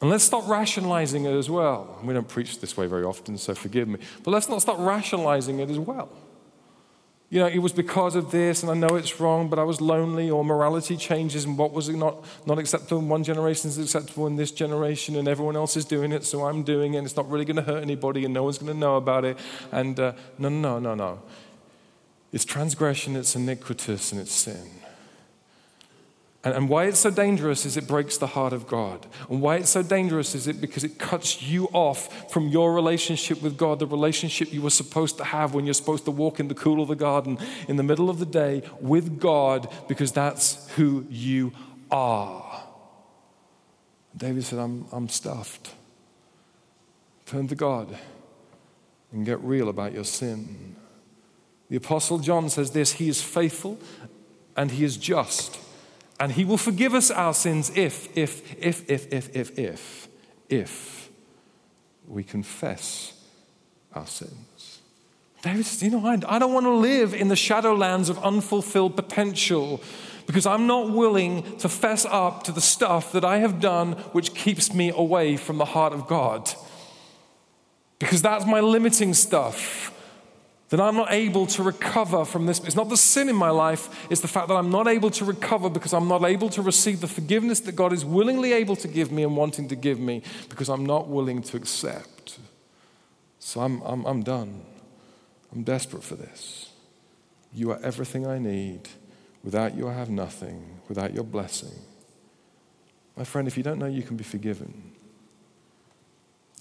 And 0.01 0.09
let's 0.09 0.25
stop 0.25 0.49
rationalizing 0.49 1.27
it 1.27 1.35
as 1.35 1.51
well. 1.51 1.99
We 2.03 2.15
don't 2.15 2.29
preach 2.29 2.61
this 2.61 2.75
way 2.79 2.87
very 2.87 3.05
often, 3.05 3.37
so 3.37 3.55
forgive 3.55 3.87
me. 3.89 3.99
But 4.25 4.31
let's 4.31 4.49
not 4.49 4.63
stop 4.63 4.79
rationalizing 4.79 5.59
it 5.59 5.69
as 5.69 5.79
well 5.79 6.09
you 7.31 7.39
know, 7.39 7.47
it 7.47 7.59
was 7.59 7.73
because 7.73 8.17
of 8.17 8.33
this, 8.33 8.65
and 8.65 8.73
I 8.73 8.75
know 8.75 8.97
it's 8.97 9.21
wrong, 9.21 9.49
but 9.49 9.61
I 9.61 9.63
was 9.63 9.81
lonely, 9.81 10.29
or 10.29 10.45
morality 10.45 10.97
changes, 10.97 11.45
and 11.45 11.57
what 11.57 11.73
was 11.73 11.89
not, 11.89 12.25
not 12.45 12.59
acceptable 12.59 12.99
in 12.99 13.09
one 13.09 13.23
generation 13.23 13.71
is 13.71 13.79
acceptable 13.79 14.27
in 14.27 14.35
this 14.35 14.51
generation, 14.51 15.15
and 15.15 15.29
everyone 15.29 15.55
else 15.55 15.77
is 15.77 15.85
doing 15.85 16.11
it, 16.11 16.25
so 16.25 16.45
I'm 16.45 16.65
doing 16.65 16.95
it, 16.95 16.99
and 16.99 17.07
it's 17.07 17.17
not 17.17 17.31
really 17.31 17.45
going 17.45 17.57
to 17.57 17.63
hurt 17.63 17.83
anybody, 17.83 18.25
and 18.25 18.35
no 18.35 18.43
one's 18.43 18.59
going 18.59 18.73
to 18.73 18.79
know 18.79 18.97
about 18.97 19.25
it. 19.25 19.39
And 19.71 19.99
uh, 20.01 20.15
no, 20.39 20.49
no, 20.49 20.81
no, 20.81 20.97
no. 20.97 21.23
It's 22.33 22.45
transgression, 22.45 23.15
it's 23.15 23.37
iniquitous, 23.37 24.11
and 24.11 24.21
it's 24.21 24.33
sin. 24.33 24.80
And, 26.43 26.55
and 26.55 26.69
why 26.69 26.85
it's 26.87 26.99
so 26.99 27.11
dangerous 27.11 27.67
is 27.67 27.77
it 27.77 27.87
breaks 27.87 28.17
the 28.17 28.29
heart 28.29 28.53
of 28.53 28.67
God. 28.67 29.07
And 29.29 29.43
why 29.43 29.57
it's 29.57 29.69
so 29.71 29.83
dangerous 29.83 30.35
is 30.35 30.47
it 30.47 30.61
because 30.61 30.85
it 30.85 30.99
cuts 30.99 31.43
you 31.43 31.67
off 31.67 32.33
from 32.33 32.49
your 32.49 32.73
relationship 32.73 33.43
with 33.43 33.59
God, 33.59 33.79
the 33.79 33.87
relationship 33.87 34.53
you 34.53 34.63
were 34.63 34.71
supposed 34.71 35.19
to 35.19 35.25
have 35.25 35.53
when 35.53 35.67
you're 35.67 35.75
supposed 35.75 36.07
to 36.07 36.11
walk 36.11 36.41
in 36.41 36.49
the 36.49 36.55
cool 36.55 36.81
of 36.81 36.89
the 36.89 36.97
garden 36.97 37.39
in 37.69 37.77
the 37.77 37.83
middle 37.83 38.09
of 38.09 38.19
the 38.19 38.27
day 38.27 38.63
with 38.81 39.21
God, 39.21 39.69
because 39.87 40.13
that's 40.13 40.71
who 40.77 41.07
you 41.11 41.53
are. 41.91 42.63
David 44.17 44.45
said, 44.45 44.59
I'm, 44.59 44.87
I'm 44.93 45.09
stuffed. 45.09 45.75
Turn 47.27 47.49
to 47.49 47.55
God 47.55 47.97
and 49.13 49.27
get 49.27 49.41
real 49.41 49.69
about 49.69 49.93
your 49.93 50.05
sin. 50.05 50.75
The 51.69 51.77
Apostle 51.77 52.19
John 52.19 52.49
says 52.49 52.71
this 52.71 52.93
He 52.93 53.09
is 53.09 53.23
faithful 53.23 53.79
and 54.57 54.71
He 54.71 54.85
is 54.85 54.97
just 54.97 55.59
and 56.21 56.31
he 56.33 56.45
will 56.45 56.59
forgive 56.59 56.95
us 56.95 57.11
our 57.11 57.33
sins 57.33 57.73
if, 57.75 58.15
if, 58.17 58.63
if, 58.63 58.89
if, 58.91 59.11
if, 59.11 59.35
if, 59.35 59.59
if, 59.59 60.09
if 60.51 61.11
we 62.07 62.23
confess 62.23 63.15
our 63.95 64.07
sins. 64.07 64.81
Says, 65.43 65.83
you 65.83 65.91
know, 65.91 66.05
I, 66.05 66.19
I 66.29 66.39
don't 66.39 66.53
want 66.53 66.67
to 66.67 66.75
live 66.75 67.15
in 67.15 67.29
the 67.29 67.35
shadowlands 67.35 68.11
of 68.11 68.23
unfulfilled 68.23 68.95
potential 68.95 69.83
because 70.27 70.45
I'm 70.45 70.67
not 70.67 70.91
willing 70.91 71.57
to 71.59 71.69
fess 71.71 72.05
up 72.05 72.45
to 72.45 72.53
the 72.53 72.61
stuff 72.61 73.13
that 73.13 73.25
I 73.25 73.39
have 73.39 73.59
done 73.59 73.93
which 74.13 74.35
keeps 74.35 74.75
me 74.75 74.91
away 74.95 75.39
from 75.39 75.57
the 75.57 75.65
heart 75.65 75.95
of 75.95 76.07
God. 76.07 76.53
Because 77.99 78.21
that's 78.21 78.45
my 78.45 78.61
limiting 78.61 79.15
stuff 79.15 79.97
that 80.71 80.81
I'm 80.81 80.95
not 80.95 81.13
able 81.13 81.47
to 81.47 81.63
recover 81.63 82.25
from 82.25 82.47
this. 82.47 82.61
It's 82.61 82.77
not 82.77 82.89
the 82.89 82.97
sin 82.97 83.29
in 83.29 83.37
my 83.37 83.51
life, 83.51 84.09
it's 84.11 84.21
the 84.21 84.29
fact 84.29 84.49
that 84.49 84.55
I'm 84.55 84.71
not 84.71 84.87
able 84.89 85.11
to 85.11 85.25
recover 85.25 85.69
because 85.69 85.93
I'm 85.93 86.09
not 86.09 86.25
able 86.25 86.49
to 86.51 86.63
receive 86.63 87.01
the 87.01 87.09
forgiveness 87.09 87.61
that 87.61 87.73
God 87.73 87.93
is 87.93 88.05
willingly 88.05 88.53
able 88.53 88.77
to 88.77 88.89
give 88.89 89.13
me 89.13 89.25
and 89.25 89.37
wanting 89.37 89.69
to 89.69 89.77
give 89.77 89.99
me 89.99 90.23
because 90.49 90.69
I'm 90.69 90.87
not 90.87 91.09
willing 91.09 91.43
to 91.43 91.57
accept. 91.57 92.39
So 93.41 93.61
I'm, 93.61 93.81
I'm, 93.83 94.05
I'm 94.07 94.23
done. 94.23 94.63
I'm 95.53 95.65
desperate 95.65 96.05
for 96.05 96.15
this. 96.15 96.71
You 97.53 97.73
are 97.73 97.81
everything 97.83 98.27
I 98.27 98.39
need. 98.39 98.89
Without 99.43 99.75
you, 99.75 99.89
I 99.89 99.95
have 99.95 100.11
nothing. 100.11 100.81
Without 100.89 101.13
your 101.13 101.25
blessing. 101.25 101.73
My 103.17 103.25
friend, 103.25 103.49
if 103.49 103.57
you 103.57 103.65
don't 103.65 103.79
know 103.79 103.87
you 103.87 104.03
can 104.03 104.17
be 104.17 104.25
forgiven, 104.25 104.90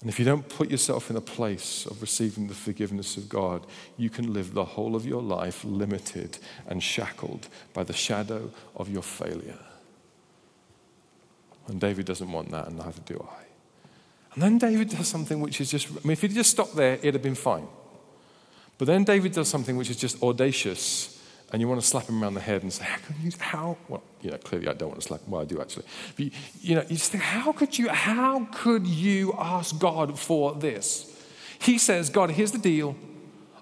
and 0.00 0.08
if 0.08 0.18
you 0.18 0.24
don't 0.24 0.48
put 0.48 0.70
yourself 0.70 1.10
in 1.10 1.16
a 1.16 1.20
place 1.20 1.84
of 1.84 2.00
receiving 2.00 2.48
the 2.48 2.54
forgiveness 2.54 3.18
of 3.18 3.28
God, 3.28 3.66
you 3.98 4.08
can 4.08 4.32
live 4.32 4.54
the 4.54 4.64
whole 4.64 4.96
of 4.96 5.04
your 5.04 5.20
life 5.20 5.62
limited 5.62 6.38
and 6.66 6.82
shackled 6.82 7.48
by 7.74 7.84
the 7.84 7.92
shadow 7.92 8.50
of 8.76 8.88
your 8.88 9.02
failure. 9.02 9.58
And 11.68 11.78
David 11.80 12.06
doesn't 12.06 12.32
want 12.32 12.50
that, 12.50 12.68
and 12.68 12.78
neither 12.78 13.00
do 13.04 13.26
I. 13.30 13.44
And 14.32 14.42
then 14.42 14.58
David 14.58 14.88
does 14.88 15.06
something 15.06 15.40
which 15.40 15.60
is 15.60 15.70
just, 15.70 15.88
I 15.88 16.00
mean, 16.02 16.12
if 16.12 16.22
he'd 16.22 16.32
just 16.32 16.50
stopped 16.50 16.76
there, 16.76 16.94
it'd 16.94 17.14
have 17.14 17.22
been 17.22 17.34
fine. 17.34 17.68
But 18.78 18.86
then 18.86 19.04
David 19.04 19.32
does 19.32 19.48
something 19.48 19.76
which 19.76 19.90
is 19.90 19.98
just 19.98 20.22
audacious 20.22 21.19
and 21.52 21.60
you 21.60 21.68
want 21.68 21.80
to 21.80 21.86
slap 21.86 22.06
him 22.06 22.22
around 22.22 22.34
the 22.34 22.40
head 22.40 22.62
and 22.62 22.72
say, 22.72 22.84
how, 22.84 22.98
could 22.98 23.16
you, 23.16 23.32
how? 23.38 23.76
Well, 23.88 24.02
you 24.20 24.30
know, 24.30 24.38
clearly 24.38 24.68
I 24.68 24.72
don't 24.72 24.88
want 24.88 25.00
to 25.00 25.06
slap 25.06 25.20
him. 25.22 25.32
Well, 25.32 25.42
I 25.42 25.44
do 25.44 25.60
actually. 25.60 25.84
But, 26.16 26.26
you, 26.26 26.30
you 26.60 26.74
know, 26.76 26.82
you 26.82 26.96
just 26.96 27.10
think, 27.10 27.24
how 27.24 27.52
could 27.52 27.76
you, 27.76 27.88
how 27.88 28.46
could 28.52 28.86
you 28.86 29.34
ask 29.36 29.78
God 29.78 30.18
for 30.18 30.54
this? 30.54 31.06
He 31.60 31.76
says, 31.78 32.08
God, 32.08 32.30
here's 32.30 32.52
the 32.52 32.58
deal. 32.58 32.94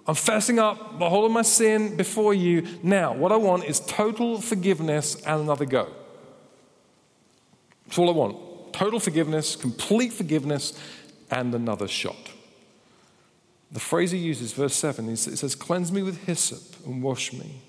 I'm 0.07 0.15
fessing 0.15 0.59
up 0.59 0.99
the 0.99 1.09
whole 1.09 1.27
of 1.27 1.33
my 1.33 1.43
sin 1.43 1.97
before 1.97 2.35
you. 2.35 2.67
Now, 2.83 3.15
what 3.15 3.33
I 3.33 3.37
want 3.37 3.65
is 3.65 3.81
total 3.81 4.41
forgiveness 4.41 5.15
and 5.23 5.43
another 5.43 5.67
go. 5.67 5.89
That's 7.87 7.99
all 7.99 8.09
I 8.09 8.13
want. 8.13 8.73
Total 8.75 9.01
forgiveness, 9.01 9.57
complete 9.57 10.13
forgiveness, 10.13 10.79
and 11.31 11.55
another 11.55 11.89
shot. 11.89 12.31
The 13.71 13.81
phrase 13.81 14.11
he 14.11 14.19
uses, 14.19 14.53
verse 14.53 14.75
7, 14.75 15.09
it 15.09 15.17
says, 15.17 15.55
Cleanse 15.55 15.91
me 15.93 16.03
with 16.03 16.25
hyssop 16.25 16.87
and 16.87 17.03
wash 17.03 17.33
me 17.33 17.63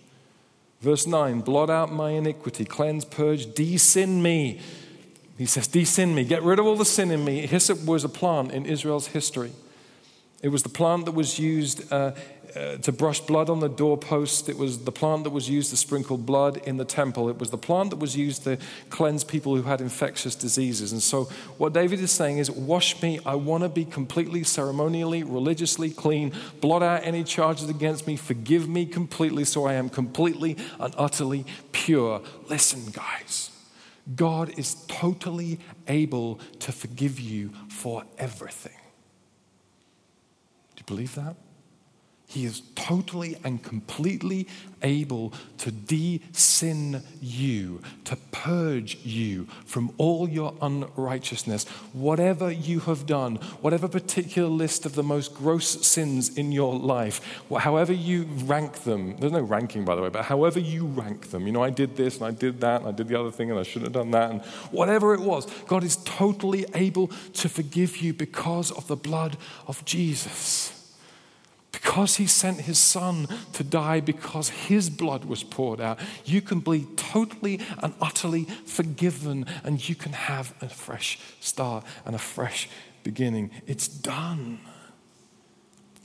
Verse 0.81 1.05
9 1.05 1.41
blot 1.41 1.69
out 1.69 1.91
my 1.91 2.11
iniquity, 2.11 2.65
cleanse, 2.65 3.05
purge, 3.05 3.53
de-sin 3.53 4.21
me. 4.21 4.59
He 5.37 5.45
says, 5.45 5.67
de-sin 5.67 6.13
me, 6.15 6.23
get 6.23 6.43
rid 6.43 6.59
of 6.59 6.65
all 6.65 6.75
the 6.75 6.85
sin 6.85 7.11
in 7.11 7.23
me. 7.23 7.45
Hyssop 7.47 7.85
was 7.85 8.03
a 8.03 8.09
plant 8.09 8.51
in 8.51 8.65
Israel's 8.65 9.07
history. 9.07 9.51
It 10.41 10.49
was 10.49 10.63
the 10.63 10.69
plant 10.69 11.05
that 11.05 11.13
was 11.13 11.37
used 11.37 11.91
uh, 11.91 12.11
uh, 12.55 12.77
to 12.77 12.91
brush 12.91 13.19
blood 13.19 13.49
on 13.49 13.59
the 13.59 13.69
doorpost. 13.69 14.49
It 14.49 14.57
was 14.57 14.79
the 14.79 14.91
plant 14.91 15.23
that 15.23 15.29
was 15.29 15.49
used 15.49 15.69
to 15.69 15.77
sprinkle 15.77 16.17
blood 16.17 16.57
in 16.65 16.77
the 16.77 16.85
temple. 16.85 17.29
It 17.29 17.37
was 17.37 17.49
the 17.49 17.57
plant 17.57 17.91
that 17.91 17.97
was 17.97 18.15
used 18.15 18.43
to 18.45 18.57
cleanse 18.89 19.23
people 19.23 19.55
who 19.55 19.63
had 19.63 19.81
infectious 19.81 20.35
diseases. 20.35 20.91
And 20.91 21.01
so, 21.01 21.25
what 21.57 21.73
David 21.73 21.99
is 21.99 22.11
saying 22.11 22.37
is, 22.39 22.49
Wash 22.49 23.01
me. 23.01 23.19
I 23.25 23.35
want 23.35 23.63
to 23.63 23.69
be 23.69 23.85
completely 23.85 24.43
ceremonially, 24.43 25.23
religiously 25.23 25.89
clean. 25.89 26.33
Blot 26.61 26.83
out 26.83 27.01
any 27.03 27.23
charges 27.23 27.69
against 27.69 28.07
me. 28.07 28.15
Forgive 28.15 28.67
me 28.67 28.85
completely 28.85 29.45
so 29.45 29.65
I 29.65 29.73
am 29.73 29.89
completely 29.89 30.57
and 30.79 30.93
utterly 30.97 31.45
pure. 31.71 32.21
Listen, 32.47 32.91
guys. 32.91 33.51
God 34.15 34.57
is 34.57 34.75
totally 34.87 35.59
able 35.87 36.39
to 36.59 36.71
forgive 36.71 37.19
you 37.19 37.51
for 37.69 38.03
everything. 38.17 38.73
Do 40.75 40.79
you 40.79 40.83
believe 40.85 41.15
that? 41.15 41.35
He 42.29 42.45
is 42.45 42.61
totally 42.75 43.37
and 43.43 43.61
completely 43.63 44.47
able 44.83 45.33
to 45.57 45.71
de 45.71 46.21
sin 46.31 47.01
you, 47.19 47.81
to 48.05 48.15
purge 48.31 48.99
you 49.03 49.45
from 49.65 49.91
all 49.97 50.29
your 50.29 50.53
unrighteousness. 50.61 51.67
Whatever 51.91 52.51
you 52.51 52.81
have 52.81 53.07
done, 53.07 53.37
whatever 53.61 53.87
particular 53.87 54.47
list 54.47 54.85
of 54.85 54.93
the 54.93 55.01
most 55.01 55.33
gross 55.33 55.83
sins 55.87 56.37
in 56.37 56.51
your 56.51 56.77
life, 56.77 57.19
however 57.57 57.93
you 57.93 58.25
rank 58.45 58.83
them, 58.83 59.17
there's 59.17 59.31
no 59.31 59.41
ranking 59.41 59.83
by 59.83 59.95
the 59.95 60.01
way, 60.03 60.09
but 60.09 60.25
however 60.25 60.59
you 60.59 60.85
rank 60.85 61.31
them, 61.31 61.47
you 61.47 61.51
know, 61.51 61.63
I 61.63 61.71
did 61.71 61.97
this 61.97 62.17
and 62.17 62.25
I 62.27 62.31
did 62.31 62.61
that 62.61 62.81
and 62.81 62.89
I 62.89 62.91
did 62.91 63.07
the 63.07 63.19
other 63.19 63.31
thing 63.31 63.49
and 63.49 63.59
I 63.59 63.63
shouldn't 63.63 63.95
have 63.95 64.03
done 64.03 64.11
that, 64.11 64.29
and 64.29 64.41
whatever 64.69 65.15
it 65.15 65.21
was, 65.21 65.47
God 65.63 65.83
is 65.83 65.95
totally 65.95 66.67
able 66.75 67.07
to 67.07 67.49
forgive 67.49 67.97
you 67.97 68.13
because 68.13 68.69
of 68.69 68.85
the 68.85 68.95
blood 68.95 69.35
of 69.65 69.83
Jesus. 69.83 70.78
Because 71.81 72.17
he 72.17 72.27
sent 72.27 72.61
his 72.61 72.77
son 72.77 73.27
to 73.53 73.63
die 73.63 73.99
because 74.01 74.49
his 74.49 74.89
blood 74.89 75.25
was 75.25 75.43
poured 75.43 75.79
out, 75.79 75.99
you 76.25 76.41
can 76.41 76.59
be 76.59 76.85
totally 76.97 77.61
and 77.81 77.93
utterly 78.01 78.43
forgiven 78.65 79.45
and 79.63 79.87
you 79.87 79.95
can 79.95 80.11
have 80.11 80.53
a 80.61 80.67
fresh 80.67 81.19
start 81.39 81.85
and 82.05 82.15
a 82.15 82.19
fresh 82.19 82.67
beginning. 83.03 83.51
It's 83.65 83.87
done. 83.87 84.59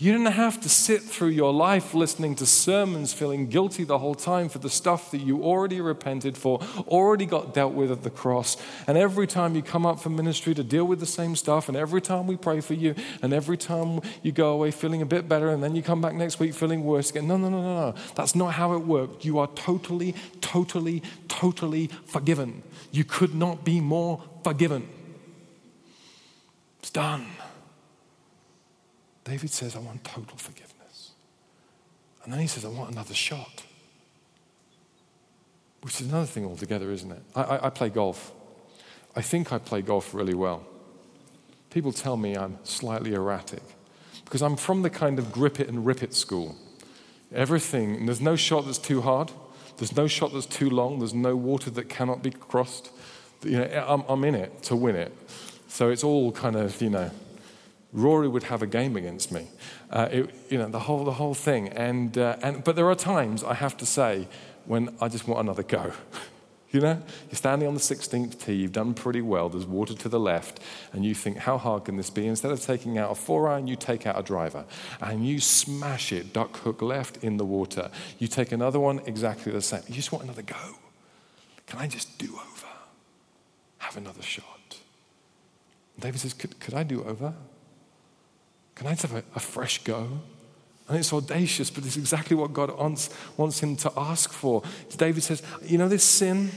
You 0.04 0.12
didn't 0.12 0.32
have 0.32 0.60
to 0.60 0.68
sit 0.68 1.00
through 1.00 1.30
your 1.30 1.50
life 1.50 1.94
listening 1.94 2.34
to 2.34 2.44
sermons, 2.44 3.14
feeling 3.14 3.46
guilty 3.46 3.84
the 3.84 3.96
whole 3.96 4.14
time 4.14 4.50
for 4.50 4.58
the 4.58 4.68
stuff 4.68 5.10
that 5.12 5.22
you 5.22 5.42
already 5.42 5.80
repented 5.80 6.36
for, 6.36 6.60
already 6.88 7.24
got 7.24 7.54
dealt 7.54 7.72
with 7.72 7.90
at 7.90 8.02
the 8.02 8.10
cross. 8.10 8.58
And 8.86 8.98
every 8.98 9.26
time 9.26 9.54
you 9.56 9.62
come 9.62 9.86
up 9.86 9.98
for 9.98 10.10
ministry 10.10 10.52
to 10.56 10.62
deal 10.62 10.84
with 10.84 11.00
the 11.00 11.06
same 11.06 11.34
stuff, 11.36 11.68
and 11.68 11.76
every 11.76 12.02
time 12.02 12.26
we 12.26 12.36
pray 12.36 12.60
for 12.60 12.74
you, 12.74 12.94
and 13.22 13.32
every 13.32 13.56
time 13.56 14.02
you 14.22 14.30
go 14.30 14.52
away 14.52 14.72
feeling 14.72 15.00
a 15.00 15.06
bit 15.06 15.26
better, 15.26 15.48
and 15.48 15.62
then 15.62 15.74
you 15.74 15.80
come 15.80 16.02
back 16.02 16.12
next 16.12 16.38
week 16.38 16.52
feeling 16.52 16.84
worse 16.84 17.08
again. 17.08 17.26
No, 17.26 17.38
no, 17.38 17.48
no, 17.48 17.62
no, 17.62 17.90
no. 17.90 17.94
That's 18.14 18.34
not 18.34 18.52
how 18.52 18.74
it 18.74 18.80
worked. 18.80 19.24
You 19.24 19.38
are 19.38 19.48
totally, 19.54 20.14
totally, 20.42 21.02
totally 21.28 21.86
forgiven. 22.04 22.62
You 22.92 23.04
could 23.04 23.34
not 23.34 23.64
be 23.64 23.80
more 23.80 24.22
forgiven. 24.42 24.86
It's 26.80 26.90
done. 26.90 27.24
David 29.24 29.50
says, 29.50 29.74
I 29.74 29.78
want 29.78 30.04
total 30.04 30.36
forgiveness. 30.36 31.12
And 32.22 32.32
then 32.32 32.40
he 32.40 32.46
says, 32.46 32.64
I 32.64 32.68
want 32.68 32.92
another 32.92 33.14
shot. 33.14 33.64
Which 35.80 36.00
is 36.00 36.08
another 36.08 36.26
thing 36.26 36.44
altogether, 36.46 36.90
isn't 36.90 37.10
it? 37.10 37.22
I, 37.34 37.42
I, 37.42 37.66
I 37.66 37.70
play 37.70 37.88
golf. 37.88 38.32
I 39.16 39.22
think 39.22 39.52
I 39.52 39.58
play 39.58 39.82
golf 39.82 40.14
really 40.14 40.34
well. 40.34 40.64
People 41.70 41.92
tell 41.92 42.16
me 42.16 42.36
I'm 42.36 42.58
slightly 42.62 43.14
erratic 43.14 43.62
because 44.24 44.42
I'm 44.42 44.56
from 44.56 44.82
the 44.82 44.90
kind 44.90 45.18
of 45.18 45.32
grip 45.32 45.60
it 45.60 45.68
and 45.68 45.84
rip 45.84 46.02
it 46.02 46.14
school. 46.14 46.56
Everything, 47.32 48.06
there's 48.06 48.20
no 48.20 48.36
shot 48.36 48.64
that's 48.64 48.78
too 48.78 49.02
hard, 49.02 49.32
there's 49.78 49.96
no 49.96 50.06
shot 50.06 50.32
that's 50.32 50.46
too 50.46 50.70
long, 50.70 51.00
there's 51.00 51.14
no 51.14 51.34
water 51.34 51.70
that 51.70 51.88
cannot 51.88 52.22
be 52.22 52.30
crossed. 52.30 52.90
You 53.42 53.58
know, 53.58 53.84
I'm, 53.88 54.04
I'm 54.08 54.24
in 54.24 54.34
it 54.34 54.62
to 54.64 54.76
win 54.76 54.96
it. 54.96 55.12
So 55.68 55.90
it's 55.90 56.04
all 56.04 56.30
kind 56.32 56.56
of, 56.56 56.80
you 56.80 56.90
know, 56.90 57.10
Rory 57.94 58.26
would 58.26 58.42
have 58.44 58.60
a 58.60 58.66
game 58.66 58.96
against 58.96 59.30
me. 59.30 59.46
Uh, 59.88 60.08
it, 60.10 60.34
you 60.50 60.58
know, 60.58 60.68
the 60.68 60.80
whole, 60.80 61.04
the 61.04 61.12
whole 61.12 61.32
thing. 61.32 61.68
And, 61.68 62.18
uh, 62.18 62.36
and, 62.42 62.64
but 62.64 62.74
there 62.74 62.90
are 62.90 62.96
times, 62.96 63.44
I 63.44 63.54
have 63.54 63.76
to 63.78 63.86
say, 63.86 64.26
when 64.66 64.94
I 65.00 65.08
just 65.08 65.28
want 65.28 65.40
another 65.40 65.62
go. 65.62 65.92
you 66.72 66.80
know, 66.80 67.00
you're 67.30 67.36
standing 67.36 67.68
on 67.68 67.74
the 67.74 67.80
16th 67.80 68.44
tee, 68.44 68.54
you've 68.54 68.72
done 68.72 68.94
pretty 68.94 69.20
well, 69.20 69.48
there's 69.48 69.64
water 69.64 69.94
to 69.94 70.08
the 70.08 70.18
left, 70.18 70.58
and 70.92 71.04
you 71.04 71.14
think, 71.14 71.36
how 71.36 71.56
hard 71.56 71.84
can 71.84 71.96
this 71.96 72.10
be? 72.10 72.26
Instead 72.26 72.50
of 72.50 72.60
taking 72.60 72.98
out 72.98 73.12
a 73.12 73.14
four 73.14 73.48
iron, 73.48 73.68
you 73.68 73.76
take 73.76 74.08
out 74.08 74.18
a 74.18 74.24
driver 74.24 74.64
and 75.00 75.24
you 75.24 75.38
smash 75.38 76.12
it, 76.12 76.32
duck 76.32 76.56
hook 76.58 76.82
left 76.82 77.22
in 77.22 77.36
the 77.36 77.44
water. 77.44 77.92
You 78.18 78.26
take 78.26 78.50
another 78.50 78.80
one, 78.80 79.02
exactly 79.06 79.52
the 79.52 79.62
same. 79.62 79.82
You 79.86 79.94
just 79.94 80.10
want 80.10 80.24
another 80.24 80.42
go. 80.42 80.56
Can 81.68 81.78
I 81.78 81.86
just 81.86 82.18
do 82.18 82.26
over? 82.34 82.66
Have 83.78 83.96
another 83.96 84.22
shot. 84.22 84.80
David 86.00 86.18
says, 86.18 86.34
could, 86.34 86.58
could 86.58 86.74
I 86.74 86.82
do 86.82 87.04
over? 87.04 87.34
Can 88.74 88.86
I 88.86 88.90
just 88.90 89.02
have 89.02 89.14
a, 89.14 89.24
a 89.36 89.40
fresh 89.40 89.82
go? 89.84 90.08
And 90.88 90.98
it's 90.98 91.12
audacious, 91.12 91.70
but 91.70 91.86
it's 91.86 91.96
exactly 91.96 92.36
what 92.36 92.52
God 92.52 92.76
wants, 92.76 93.08
wants 93.36 93.60
him 93.60 93.76
to 93.76 93.92
ask 93.96 94.32
for. 94.32 94.62
David 94.96 95.22
says, 95.22 95.42
You 95.62 95.78
know, 95.78 95.88
this 95.88 96.04
sin, 96.04 96.50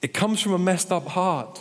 it 0.00 0.14
comes 0.14 0.40
from 0.40 0.52
a 0.52 0.58
messed 0.58 0.92
up 0.92 1.08
heart. 1.08 1.60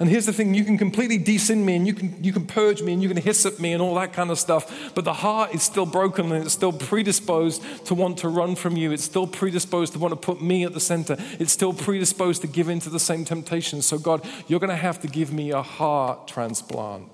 And 0.00 0.08
here's 0.08 0.26
the 0.26 0.32
thing 0.32 0.54
you 0.54 0.64
can 0.64 0.78
completely 0.78 1.18
de-sin 1.18 1.64
me 1.64 1.74
and 1.74 1.84
you 1.84 1.92
can, 1.92 2.22
you 2.22 2.32
can 2.32 2.46
purge 2.46 2.82
me 2.82 2.92
and 2.92 3.02
you 3.02 3.08
can 3.08 3.16
hiss 3.16 3.42
hyssop 3.42 3.58
me 3.60 3.72
and 3.72 3.82
all 3.82 3.96
that 3.96 4.12
kind 4.12 4.30
of 4.30 4.38
stuff. 4.38 4.92
But 4.94 5.04
the 5.04 5.12
heart 5.12 5.54
is 5.54 5.62
still 5.62 5.86
broken 5.86 6.30
and 6.30 6.44
it's 6.44 6.54
still 6.54 6.72
predisposed 6.72 7.62
to 7.86 7.94
want 7.94 8.18
to 8.18 8.28
run 8.28 8.54
from 8.54 8.76
you. 8.76 8.92
It's 8.92 9.02
still 9.02 9.26
predisposed 9.26 9.94
to 9.94 9.98
want 9.98 10.12
to 10.12 10.16
put 10.16 10.40
me 10.40 10.64
at 10.64 10.72
the 10.72 10.80
center. 10.80 11.16
It's 11.40 11.52
still 11.52 11.72
predisposed 11.72 12.42
to 12.42 12.46
give 12.46 12.68
in 12.68 12.78
to 12.80 12.90
the 12.90 13.00
same 13.00 13.24
temptations. 13.24 13.86
So, 13.86 13.98
God, 13.98 14.26
you're 14.46 14.60
going 14.60 14.70
to 14.70 14.76
have 14.76 15.00
to 15.00 15.08
give 15.08 15.32
me 15.32 15.50
a 15.50 15.62
heart 15.62 16.28
transplant. 16.28 17.10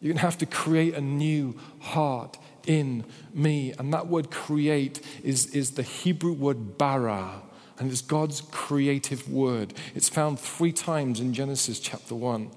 You're 0.00 0.12
going 0.12 0.18
to 0.18 0.26
have 0.26 0.38
to 0.38 0.46
create 0.46 0.94
a 0.94 1.00
new 1.00 1.58
heart 1.80 2.38
in 2.66 3.04
me. 3.32 3.72
And 3.78 3.92
that 3.92 4.06
word 4.06 4.30
create 4.30 5.00
is, 5.24 5.46
is 5.54 5.72
the 5.72 5.82
Hebrew 5.82 6.32
word 6.32 6.78
bara, 6.78 7.42
and 7.78 7.90
it's 7.90 8.02
God's 8.02 8.42
creative 8.52 9.28
word. 9.30 9.74
It's 9.94 10.08
found 10.08 10.38
three 10.38 10.72
times 10.72 11.18
in 11.18 11.34
Genesis 11.34 11.80
chapter 11.80 12.14
1. 12.14 12.50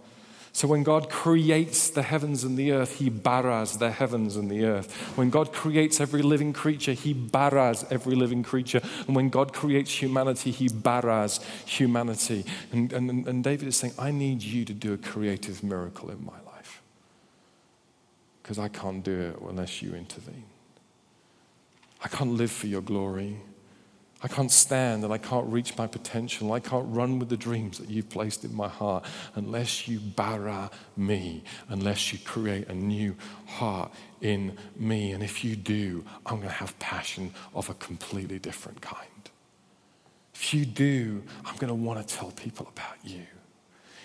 So 0.53 0.67
when 0.67 0.83
God 0.83 1.09
creates 1.09 1.89
the 1.89 2.03
heavens 2.03 2.43
and 2.43 2.57
the 2.57 2.73
earth, 2.73 2.99
He 2.99 3.09
baras 3.09 3.77
the 3.77 3.89
heavens 3.89 4.35
and 4.35 4.51
the 4.51 4.65
earth. 4.65 4.93
When 5.17 5.29
God 5.29 5.53
creates 5.53 6.01
every 6.01 6.21
living 6.21 6.51
creature, 6.51 6.91
He 6.91 7.13
baras 7.13 7.85
every 7.89 8.15
living 8.15 8.43
creature. 8.43 8.81
And 9.07 9.15
when 9.15 9.29
God 9.29 9.53
creates 9.53 9.91
humanity, 9.91 10.51
He 10.51 10.67
baras 10.67 11.39
humanity. 11.65 12.45
And, 12.73 12.91
and, 12.91 13.27
and 13.27 13.43
David 13.43 13.69
is 13.69 13.77
saying, 13.77 13.93
I 13.97 14.11
need 14.11 14.43
you 14.43 14.65
to 14.65 14.73
do 14.73 14.91
a 14.93 14.97
creative 14.97 15.63
miracle 15.63 16.11
in 16.11 16.23
my 16.25 16.33
life 16.33 16.50
because 18.41 18.59
I 18.59 18.67
can't 18.67 19.03
do 19.03 19.19
it 19.19 19.37
unless 19.47 19.81
you 19.81 19.93
intervene. 19.93 20.45
I 22.03 22.07
can't 22.07 22.31
live 22.31 22.51
for 22.51 22.67
your 22.67 22.81
glory. 22.81 23.37
I 24.23 24.27
can't 24.27 24.51
stand 24.51 25.03
and 25.03 25.11
I 25.11 25.17
can't 25.17 25.47
reach 25.47 25.77
my 25.77 25.87
potential. 25.87 26.53
I 26.53 26.59
can't 26.59 26.85
run 26.89 27.17
with 27.17 27.29
the 27.29 27.37
dreams 27.37 27.79
that 27.79 27.89
you've 27.89 28.09
placed 28.09 28.43
in 28.43 28.53
my 28.53 28.67
heart 28.67 29.05
unless 29.35 29.87
you 29.87 29.99
bara 29.99 30.69
me, 30.95 31.43
unless 31.69 32.13
you 32.13 32.19
create 32.19 32.67
a 32.67 32.73
new 32.73 33.15
heart 33.47 33.91
in 34.21 34.57
me. 34.75 35.11
And 35.11 35.23
if 35.23 35.43
you 35.43 35.55
do, 35.55 36.05
I'm 36.25 36.37
going 36.37 36.49
to 36.49 36.53
have 36.53 36.77
passion 36.77 37.33
of 37.55 37.69
a 37.69 37.73
completely 37.75 38.37
different 38.37 38.81
kind. 38.81 39.07
If 40.35 40.53
you 40.53 40.65
do, 40.65 41.23
I'm 41.45 41.55
going 41.57 41.69
to 41.69 41.75
want 41.75 42.07
to 42.07 42.15
tell 42.15 42.31
people 42.31 42.67
about 42.75 42.97
you. 43.03 43.25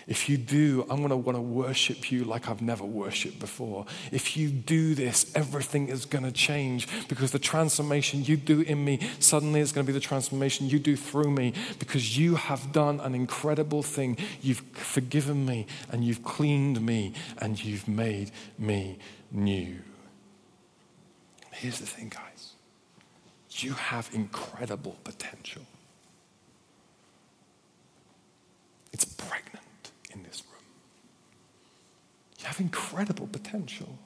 If 0.07 0.29
you 0.29 0.37
do, 0.37 0.85
I'm 0.89 0.97
going 0.97 1.09
to 1.09 1.17
want 1.17 1.37
to 1.37 1.41
worship 1.41 2.11
you 2.11 2.23
like 2.23 2.47
I've 2.47 2.61
never 2.61 2.85
worshiped 2.85 3.39
before. 3.39 3.85
If 4.11 4.37
you 4.37 4.49
do 4.49 4.95
this, 4.95 5.29
everything 5.35 5.89
is 5.89 6.05
going 6.05 6.23
to 6.23 6.31
change 6.31 6.87
because 7.09 7.31
the 7.31 7.39
transformation 7.39 8.23
you 8.23 8.37
do 8.37 8.61
in 8.61 8.85
me 8.85 8.99
suddenly 9.19 9.59
is 9.59 9.71
going 9.71 9.85
to 9.85 9.91
be 9.91 9.97
the 9.97 10.03
transformation 10.03 10.69
you 10.69 10.79
do 10.79 10.95
through 10.95 11.31
me 11.31 11.53
because 11.77 12.17
you 12.17 12.35
have 12.35 12.71
done 12.71 13.01
an 13.01 13.13
incredible 13.13 13.83
thing. 13.83 14.17
You've 14.41 14.63
forgiven 14.73 15.45
me 15.45 15.67
and 15.91 16.03
you've 16.05 16.23
cleaned 16.23 16.81
me 16.81 17.13
and 17.39 17.61
you've 17.63 17.87
made 17.87 18.31
me 18.57 18.99
new. 19.31 19.79
Here's 21.51 21.79
the 21.79 21.85
thing, 21.85 22.09
guys 22.09 22.53
you 23.63 23.73
have 23.73 24.09
incredible 24.13 24.97
potential. 25.03 25.63
It's 28.93 29.05
pregnant 29.05 29.91
in 30.13 30.23
this 30.23 30.43
room. 30.49 30.61
You 32.36 32.36
have 32.47 32.59
incredible 32.59 33.27
potential. 33.27 33.99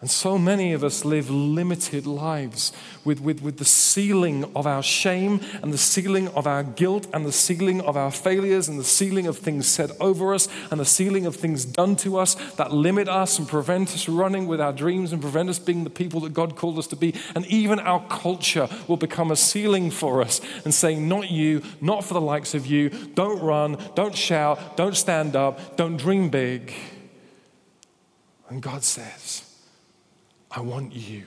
And 0.00 0.08
so 0.08 0.38
many 0.38 0.74
of 0.74 0.84
us 0.84 1.04
live 1.04 1.28
limited 1.28 2.06
lives 2.06 2.72
with, 3.04 3.20
with, 3.20 3.42
with 3.42 3.56
the 3.56 3.64
ceiling 3.64 4.44
of 4.54 4.64
our 4.64 4.80
shame 4.80 5.40
and 5.60 5.72
the 5.72 5.78
ceiling 5.78 6.28
of 6.28 6.46
our 6.46 6.62
guilt 6.62 7.08
and 7.12 7.26
the 7.26 7.32
ceiling 7.32 7.80
of 7.80 7.96
our 7.96 8.12
failures 8.12 8.68
and 8.68 8.78
the 8.78 8.84
ceiling 8.84 9.26
of 9.26 9.38
things 9.38 9.66
said 9.66 9.90
over 9.98 10.34
us 10.34 10.46
and 10.70 10.78
the 10.78 10.84
ceiling 10.84 11.26
of 11.26 11.34
things 11.34 11.64
done 11.64 11.96
to 11.96 12.16
us 12.16 12.36
that 12.52 12.70
limit 12.70 13.08
us 13.08 13.40
and 13.40 13.48
prevent 13.48 13.92
us 13.92 14.08
running 14.08 14.46
with 14.46 14.60
our 14.60 14.72
dreams 14.72 15.12
and 15.12 15.20
prevent 15.20 15.48
us 15.48 15.58
being 15.58 15.82
the 15.82 15.90
people 15.90 16.20
that 16.20 16.32
God 16.32 16.54
called 16.54 16.78
us 16.78 16.86
to 16.88 16.96
be. 16.96 17.12
And 17.34 17.44
even 17.46 17.80
our 17.80 18.06
culture 18.06 18.68
will 18.86 18.98
become 18.98 19.32
a 19.32 19.36
ceiling 19.36 19.90
for 19.90 20.22
us 20.22 20.40
and 20.64 20.72
saying, 20.72 21.08
Not 21.08 21.28
you, 21.28 21.60
not 21.80 22.04
for 22.04 22.14
the 22.14 22.20
likes 22.20 22.54
of 22.54 22.66
you, 22.66 22.90
don't 22.90 23.42
run, 23.42 23.76
don't 23.96 24.14
shout, 24.14 24.76
don't 24.76 24.96
stand 24.96 25.34
up, 25.34 25.76
don't 25.76 25.96
dream 25.96 26.30
big. 26.30 26.72
And 28.48 28.62
God 28.62 28.82
says, 28.82 29.44
I 30.50 30.60
want 30.60 30.94
you 30.94 31.24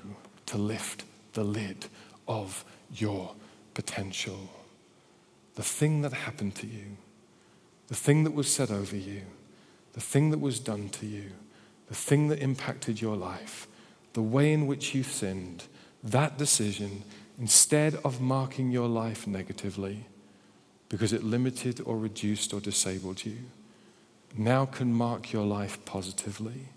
to 0.48 0.58
lift 0.58 1.06
the 1.34 1.44
lid 1.44 1.86
of 2.28 2.66
your 2.94 3.34
potential. 3.74 4.50
The 5.56 5.64
thing 5.64 6.02
that 6.02 6.14
happened 6.14 6.56
to 6.56 6.68
you, 6.68 6.98
the 7.88 7.96
thing 7.96 8.24
that 8.24 8.34
was 8.34 8.52
said 8.52 8.72
over 8.72 8.96
you, 8.96 9.22
the 9.94 10.02
thing 10.02 10.32
that 10.32 10.40
was 10.40 10.60
done 10.60 10.90
to 10.90 11.06
you, 11.06 11.32
the 11.88 11.96
thing 11.96 12.30
that 12.30 12.40
impacted 12.40 13.02
your 13.02 13.16
life, 13.16 13.68
the 14.14 14.22
way 14.22 14.52
in 14.52 14.66
which 14.66 14.96
you 14.96 15.04
sinned, 15.04 15.66
that 16.04 16.38
decision, 16.38 17.04
instead 17.38 17.96
of 18.04 18.22
marking 18.22 18.72
your 18.72 18.88
life 18.88 19.28
negatively 19.28 20.06
because 20.90 21.14
it 21.14 21.24
limited 21.24 21.80
or 21.86 21.98
reduced 21.98 22.54
or 22.54 22.60
disabled 22.60 23.26
you, 23.26 23.38
now 24.36 24.66
can 24.66 24.94
mark 24.94 25.32
your 25.32 25.46
life 25.46 25.84
positively 25.86 26.68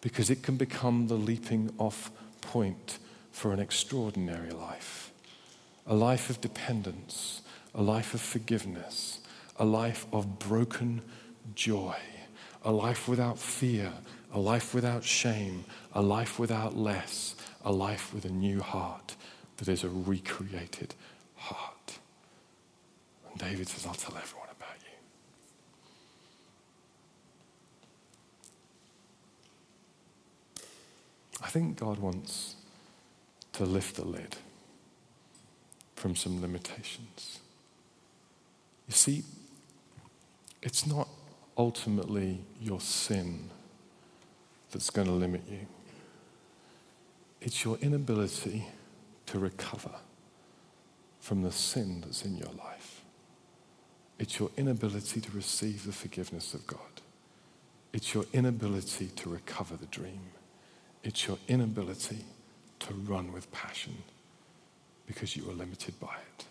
because 0.00 0.30
it 0.30 0.42
can 0.42 0.56
become 0.56 1.08
the 1.08 1.14
leaping 1.14 1.72
off 1.78 2.10
point 2.40 2.98
for 3.32 3.52
an 3.52 3.60
extraordinary 3.60 4.50
life. 4.50 5.10
A 5.86 5.94
life 5.94 6.30
of 6.30 6.40
dependence, 6.40 7.42
a 7.74 7.82
life 7.82 8.14
of 8.14 8.20
forgiveness, 8.20 9.20
a 9.56 9.64
life 9.64 10.06
of 10.12 10.38
broken 10.38 11.02
joy, 11.54 11.96
a 12.64 12.72
life 12.72 13.08
without 13.08 13.38
fear, 13.38 13.92
a 14.32 14.38
life 14.38 14.74
without 14.74 15.04
shame, 15.04 15.64
a 15.94 16.02
life 16.02 16.38
without 16.38 16.76
less, 16.76 17.34
a 17.64 17.72
life 17.72 18.14
with 18.14 18.24
a 18.24 18.30
new 18.30 18.60
heart 18.60 19.16
that 19.56 19.68
is 19.68 19.84
a 19.84 19.88
recreated 19.88 20.94
heart. 21.36 21.98
And 23.30 23.40
David 23.40 23.68
says, 23.68 23.86
I'll 23.86 23.94
tell 23.94 24.16
everyone. 24.16 24.39
I 31.42 31.48
think 31.48 31.78
God 31.78 31.98
wants 31.98 32.56
to 33.54 33.64
lift 33.64 33.96
the 33.96 34.04
lid 34.04 34.36
from 35.96 36.16
some 36.16 36.40
limitations. 36.40 37.40
You 38.88 38.94
see, 38.94 39.22
it's 40.62 40.86
not 40.86 41.08
ultimately 41.56 42.40
your 42.60 42.80
sin 42.80 43.50
that's 44.70 44.90
going 44.90 45.06
to 45.06 45.12
limit 45.12 45.42
you, 45.50 45.66
it's 47.40 47.64
your 47.64 47.76
inability 47.78 48.66
to 49.26 49.38
recover 49.38 49.92
from 51.20 51.42
the 51.42 51.52
sin 51.52 52.02
that's 52.04 52.24
in 52.24 52.36
your 52.36 52.52
life. 52.58 53.02
It's 54.18 54.38
your 54.38 54.50
inability 54.56 55.20
to 55.20 55.30
receive 55.32 55.86
the 55.86 55.92
forgiveness 55.92 56.52
of 56.54 56.66
God. 56.66 56.78
It's 57.92 58.14
your 58.14 58.24
inability 58.32 59.08
to 59.16 59.30
recover 59.30 59.76
the 59.76 59.86
dream. 59.86 60.20
It's 61.02 61.26
your 61.26 61.38
inability 61.48 62.18
to 62.80 62.94
run 62.94 63.32
with 63.32 63.50
passion 63.52 63.96
because 65.06 65.36
you 65.36 65.48
are 65.50 65.54
limited 65.54 65.98
by 65.98 66.14
it. 66.14 66.44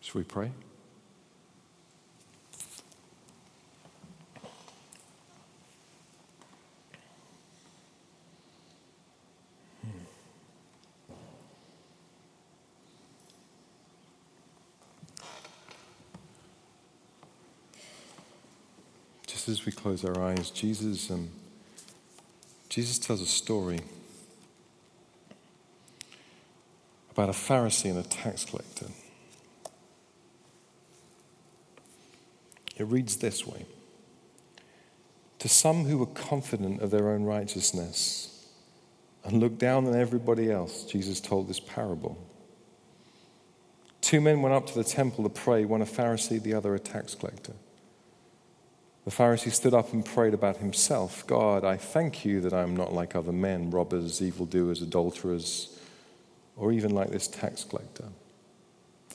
Shall 0.00 0.20
we 0.20 0.24
pray? 0.24 0.50
Hmm. 9.82 9.88
Just 19.26 19.48
as 19.48 19.66
we 19.66 19.72
close 19.72 20.04
our 20.04 20.20
eyes, 20.22 20.50
Jesus. 20.50 21.10
Um, 21.10 21.30
Jesus 22.74 22.98
tells 22.98 23.20
a 23.20 23.26
story 23.26 23.78
about 27.12 27.28
a 27.28 27.32
Pharisee 27.32 27.88
and 27.88 28.00
a 28.00 28.02
tax 28.02 28.44
collector. 28.44 28.86
It 32.76 32.82
reads 32.88 33.18
this 33.18 33.46
way 33.46 33.64
To 35.38 35.48
some 35.48 35.84
who 35.84 35.98
were 35.98 36.06
confident 36.06 36.82
of 36.82 36.90
their 36.90 37.10
own 37.10 37.22
righteousness 37.22 38.44
and 39.22 39.38
looked 39.38 39.58
down 39.58 39.86
on 39.86 39.94
everybody 39.94 40.50
else, 40.50 40.82
Jesus 40.82 41.20
told 41.20 41.46
this 41.46 41.60
parable. 41.60 42.18
Two 44.00 44.20
men 44.20 44.42
went 44.42 44.52
up 44.52 44.66
to 44.66 44.74
the 44.74 44.82
temple 44.82 45.22
to 45.22 45.30
pray, 45.30 45.64
one 45.64 45.80
a 45.80 45.86
Pharisee, 45.86 46.42
the 46.42 46.54
other 46.54 46.74
a 46.74 46.80
tax 46.80 47.14
collector. 47.14 47.52
The 49.04 49.10
Pharisee 49.10 49.52
stood 49.52 49.74
up 49.74 49.92
and 49.92 50.04
prayed 50.04 50.34
about 50.34 50.56
himself 50.58 51.26
God, 51.26 51.64
I 51.64 51.76
thank 51.76 52.24
you 52.24 52.40
that 52.40 52.54
I 52.54 52.62
am 52.62 52.74
not 52.74 52.92
like 52.92 53.14
other 53.14 53.32
men, 53.32 53.70
robbers, 53.70 54.22
evildoers, 54.22 54.80
adulterers, 54.80 55.78
or 56.56 56.72
even 56.72 56.94
like 56.94 57.10
this 57.10 57.28
tax 57.28 57.64
collector. 57.64 58.08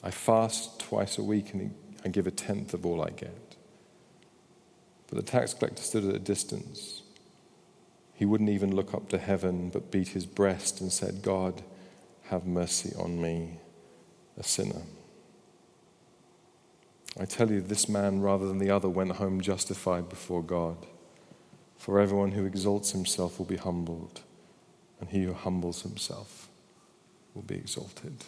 I 0.04 0.12
fast 0.12 0.80
twice 0.80 1.18
a 1.18 1.24
week 1.24 1.54
and 1.54 1.74
I 2.06 2.10
give 2.10 2.28
a 2.28 2.32
tenth 2.32 2.74
of 2.74 2.86
all 2.86 3.02
I 3.02 3.10
get. 3.10 3.56
But 5.08 5.18
the 5.18 5.32
tax 5.32 5.54
collector 5.54 5.82
stood 5.82 6.06
at 6.06 6.16
a 6.16 6.20
distance. 6.20 7.02
He 8.14 8.26
wouldn't 8.26 8.50
even 8.50 8.76
look 8.76 8.94
up 8.94 9.10
to 9.10 9.18
heaven, 9.18 9.70
but 9.70 9.92
beat 9.92 10.10
his 10.10 10.26
breast 10.26 10.82
and 10.82 10.92
said, 10.92 11.22
God, 11.24 11.64
have 12.26 12.46
mercy 12.46 12.94
on 12.98 13.20
me, 13.20 13.58
a 14.38 14.44
sinner. 14.44 14.84
I 17.20 17.26
tell 17.26 17.52
you, 17.52 17.60
this 17.60 17.90
man, 17.90 18.22
rather 18.22 18.48
than 18.48 18.60
the 18.60 18.70
other, 18.70 18.88
went 18.88 19.12
home 19.12 19.42
justified 19.42 20.08
before 20.08 20.42
God. 20.42 20.78
For 21.78 22.00
everyone 22.00 22.32
who 22.32 22.46
exalts 22.46 22.92
himself 22.92 23.38
will 23.38 23.46
be 23.46 23.58
humbled, 23.58 24.22
and 25.02 25.10
he 25.10 25.24
who 25.24 25.34
humbles 25.34 25.82
himself 25.82 26.48
will 27.34 27.42
be 27.42 27.56
exalted. 27.56 28.24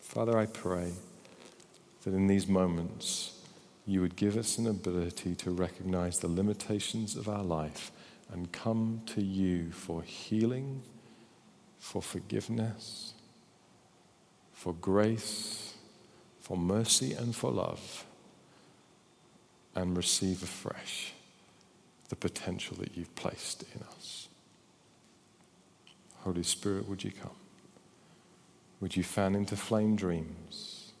Father, 0.00 0.36
I 0.36 0.44
pray 0.44 0.92
that 2.02 2.12
in 2.12 2.26
these 2.26 2.46
moments 2.46 3.40
you 3.86 4.02
would 4.02 4.16
give 4.16 4.36
us 4.36 4.58
an 4.58 4.66
ability 4.66 5.34
to 5.36 5.50
recognize 5.50 6.18
the 6.18 6.28
limitations 6.28 7.16
of 7.16 7.28
our 7.28 7.42
life 7.42 7.90
and 8.30 8.52
come 8.52 9.00
to 9.06 9.22
you 9.22 9.70
for 9.72 10.02
healing, 10.02 10.82
for 11.78 12.02
forgiveness, 12.02 13.14
for 14.52 14.74
grace 14.74 15.73
for 16.44 16.58
mercy 16.58 17.14
and 17.14 17.34
for 17.34 17.50
love 17.50 18.04
and 19.74 19.96
receive 19.96 20.42
afresh 20.42 21.14
the 22.10 22.16
potential 22.16 22.76
that 22.78 22.94
you've 22.94 23.14
placed 23.14 23.64
in 23.74 23.82
us. 23.96 24.28
Holy 26.18 26.42
Spirit, 26.42 26.86
would 26.86 27.02
you 27.02 27.12
come? 27.12 27.30
Would 28.80 28.94
you 28.94 29.02
fan 29.02 29.34
into 29.34 29.56
flame 29.56 29.96
dreams? 29.96 30.92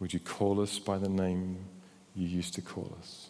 Would 0.00 0.12
you 0.12 0.18
call 0.18 0.60
us 0.60 0.80
by 0.80 0.98
the 0.98 1.08
name 1.08 1.58
you 2.16 2.26
used 2.26 2.54
to 2.54 2.60
call 2.60 2.96
us? 2.98 3.28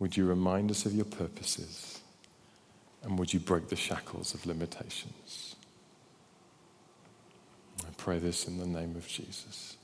Would 0.00 0.18
you 0.18 0.26
remind 0.26 0.70
us 0.70 0.84
of 0.84 0.92
your 0.92 1.06
purposes? 1.06 2.02
And 3.02 3.18
would 3.18 3.32
you 3.32 3.40
break 3.40 3.68
the 3.68 3.76
shackles 3.76 4.34
of 4.34 4.44
limitations? 4.44 5.45
I 7.86 7.90
pray 7.96 8.18
this 8.18 8.48
in 8.48 8.58
the 8.58 8.66
name 8.66 8.96
of 8.96 9.06
Jesus 9.06 9.76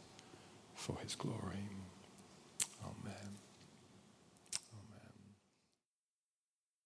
for 0.75 0.97
his 1.03 1.15
glory. 1.15 1.69